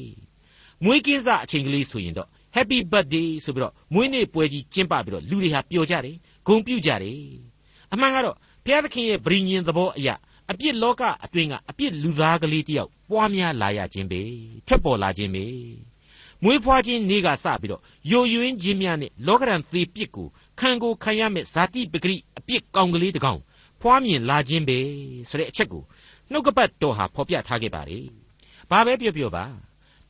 [0.83, 6.15] မွေးကင်းစအချိန်ကလေးဆိုရင်တော့ Happy birthday ဆိုပြီးတော့မွေးနေ့ပွဲကြီးကျင်းပပြီးတော့လူတွေဟာပျော်ကြတယ်
[6.47, 7.19] ဂုဏ်ပြုကြတယ်
[7.93, 8.35] အမှန်ကတော့
[8.65, 10.15] ဘုရားသခင်ရဲ့ဗြိဉ္ဉ်သဘောအရာ
[10.51, 14.21] အပြစ်လောကအတွင်းကအပြစ်လူသားကလေးတယောက်ပွားများလာရခြင်းပဲ
[14.67, 15.45] ထွက်ပေါ်လာခြင်းပဲ
[16.43, 20.27] မွေးဖွားခြင်းနေ့ကစပြီးတော့ယိုယွင်းခြင်းများနဲ့လောကရန်သေးပြစ်ကို
[20.59, 23.39] ခံကိုခံရမဲ့ဇာတိပဂရိအပြစ်ကောင်ကလေးတကောင်
[23.81, 24.79] ဖွားမြင်လာခြင်းပဲ
[25.29, 25.83] ဆိုတဲ့အချက်ကို
[26.31, 27.99] နှုတ်ကပတ်တော်ဟာဖော်ပြထားခဲ့ပါလေ
[28.69, 29.45] ဘာပဲပြောပြောပါ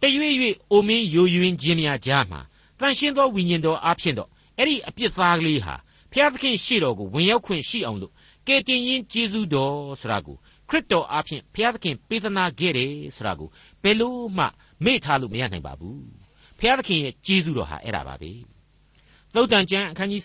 [0.02, 2.42] တရွေ့ရွေ့အိုမင်းယိုယွင်းခြင်းများကြားမှာ
[2.80, 5.76] တန်ရှင်းသောဝိညာဉ်တော်အားဖြင့်တော့အဲ့ဒီအပြစ်သားကလေးဟာ
[6.12, 8.14] ဖျားသခင်ရှေ့တော်ကိုဝင်ရောက်ခွင့်ရှိအောင်လို့
[8.48, 10.38] ကယ်တင်ရှင်ယေရှုတော်ဆိုတာကို
[10.70, 13.50] ခရစ်တော်အားဖြင့်ဘုရားသခင်ပေးသနာခဲ့တယ်ဆိုတာကို
[13.84, 14.46] ဘယ်လို့မှ
[14.86, 16.04] မေ့ထားလို့မရနိုင်ပါဘူး
[16.58, 18.32] ဘုရားသခင်ရဲ့ကျေးဇူးတော်ဟာအဲ့ဒါပါပဲ
[19.36, 20.22] သုတ်တန်ကျမ်းအခန်းကြီး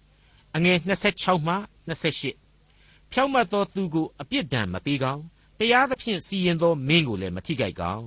[0.00, 0.78] 19အငယ်
[1.12, 1.54] 26မှ
[1.88, 5.22] 28ဖြောက်မတ်သောသူကိုအပြစ်ဒဏ်မပေးကောင်း
[5.58, 8.06] တရားသဖြင့်စီရင်သောမင်းကိုလည်းမထိခိုက်ကောင်း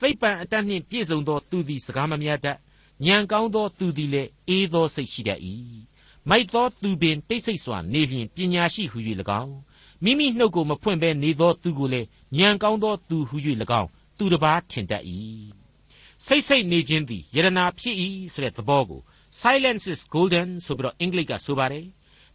[0.00, 2.58] သိပ္ပံအတတ်နှင့်ပြည့်စုံသောသူသည်စကားမများတတ်
[3.06, 5.40] ဉာဏ်ကောင်းသောသူသည်လည်းအေးသောစိတ်ရှိတတ်၏
[6.28, 8.98] မိုက်သောသူပင်တိတ်ဆိတ်စွာနေလျင်ပညာရှိဟု၍၎
[9.42, 9.54] င်း
[10.04, 12.06] မိမိနှုတ်ကိုမဖွင့်ဘဲနေသောသူကိုလည်း
[12.38, 13.36] ဉာဏ်ကောင်းသောသူဟု၍၎
[13.80, 15.04] င်းသူတစ်ပါးထင်တတ်၏
[16.26, 17.96] စိတ်စိတ်နေခြင်းသည်ယရနာဖြစ်၏
[18.32, 21.84] ဆိုတဲ့သဘောကို silence is golden ဆိုပြီးတော့အင်္ဂလိပ်ကဆိုပါတယ်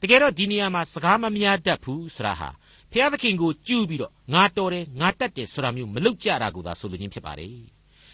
[0.01, 2.49] တကယ်တော့ဒီနေရာမှာစကားမများတတ်ဘူးဆိုတာဟာ
[2.91, 7.55] ဖျားသခင်ကိုကြူးပြီးတော့ငါတော်တယ်ငါတတ်တယ်ဆိုတာမျိုးမလုပ်ကြတာကိုသာဆိုလိုခြင်းဖြစ်ပါတယ်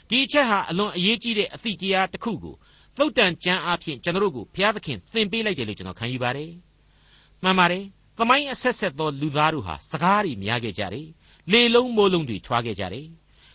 [0.10, 2.56] ဒီအချက်ဟာအလွန်အရေးကြီးတဲ့အသည့်တရားတစ်ခုကို
[2.98, 6.52] သုတ်တန်ကျမ်းအဖြစ်ကျွန်တော်တို့ကိုဘုရားသခင်သင်ပေးလိုက်တယ်လို့ကျွန်တော်ခံယူပါတယ်
[7.44, 7.84] မှန်ပါတယ်
[8.18, 11.08] သမိုင်းအဆက်ဆက်သောလူသားတို့ဟာစကားတွေများခဲ့ကြတယ်
[11.52, 13.08] လေလုံးမိုးလုံးတွေထွားခဲ့ကြတယ်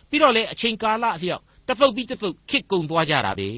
[0.09, 3.49] ပြီးတော့လေအချိန်ကာလအလျောက်တပုတ်ပြီးတပုတ်ခစ်ကုံသွားကြတာပဲ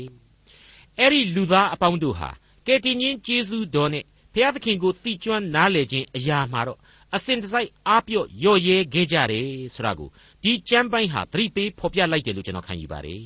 [1.00, 2.30] အဲ့ဒီလူသားအပေါင်းတို့ဟာ
[2.68, 6.80] ကယ်တင်ရှင်ယေရှုတော်နဲ့ဘုရားသခင်ကိုတိကျွမ်းနားလည်ခြင်းအရာမှာတော့
[7.16, 10.10] အစဉ်တစိုက်အားပြော့ရော့ရဲခဲ့ကြတယ်ဆိုတာကို
[10.44, 13.24] ဒီကျမ်းပိုင်းဟာသတိပေးဖော်ပြလိုက်တယ်လို့ကျွန်တော်ခံယူပါတယ်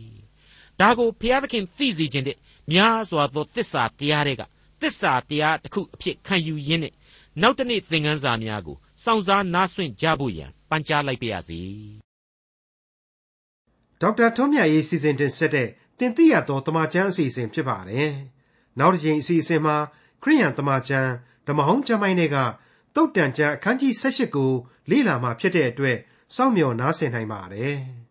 [0.79, 2.38] ဒါကိုဘုရားသခင်သိစေခြင်းတဲ့
[2.71, 4.43] များစွာသောတစ္ဆာတရားတွေက
[4.81, 6.93] တစ္ဆာတရားတစ်ခုအဖြစ်ခံယူရင်းနဲ့
[7.41, 11.60] နောက်တနေ့သင်ခန်းစာများကိုစောင့်စားနားဆွင့်ကြဖို့ရန်ပန်ကြားလိုက်ပါရစေ
[14.01, 15.67] ဒေါက်တာထွန်းမြတ်ရေးစီစဉ်တင်ဆက်တဲ့
[16.01, 18.11] တင်ပြရသောတမချန်းအစီအစဉ်ဖြစ်ပါတယ်
[18.79, 19.75] နောက်တစ်ချိန်အစီအစဉ်မှာ
[20.23, 21.11] ခရိယန်တမချန်း
[21.47, 22.37] ဓမ္မဟောင်းကျမ်းပိုင်းတွေက
[22.95, 24.51] တုတ်တန်ကျမ်းအခန်းကြီး18ကို
[24.89, 25.97] လေ့လာမှဖြစ်တဲ့အတွက်
[26.35, 27.77] စောင့်မျှော်နားဆင်နိုင်ပါတယ်။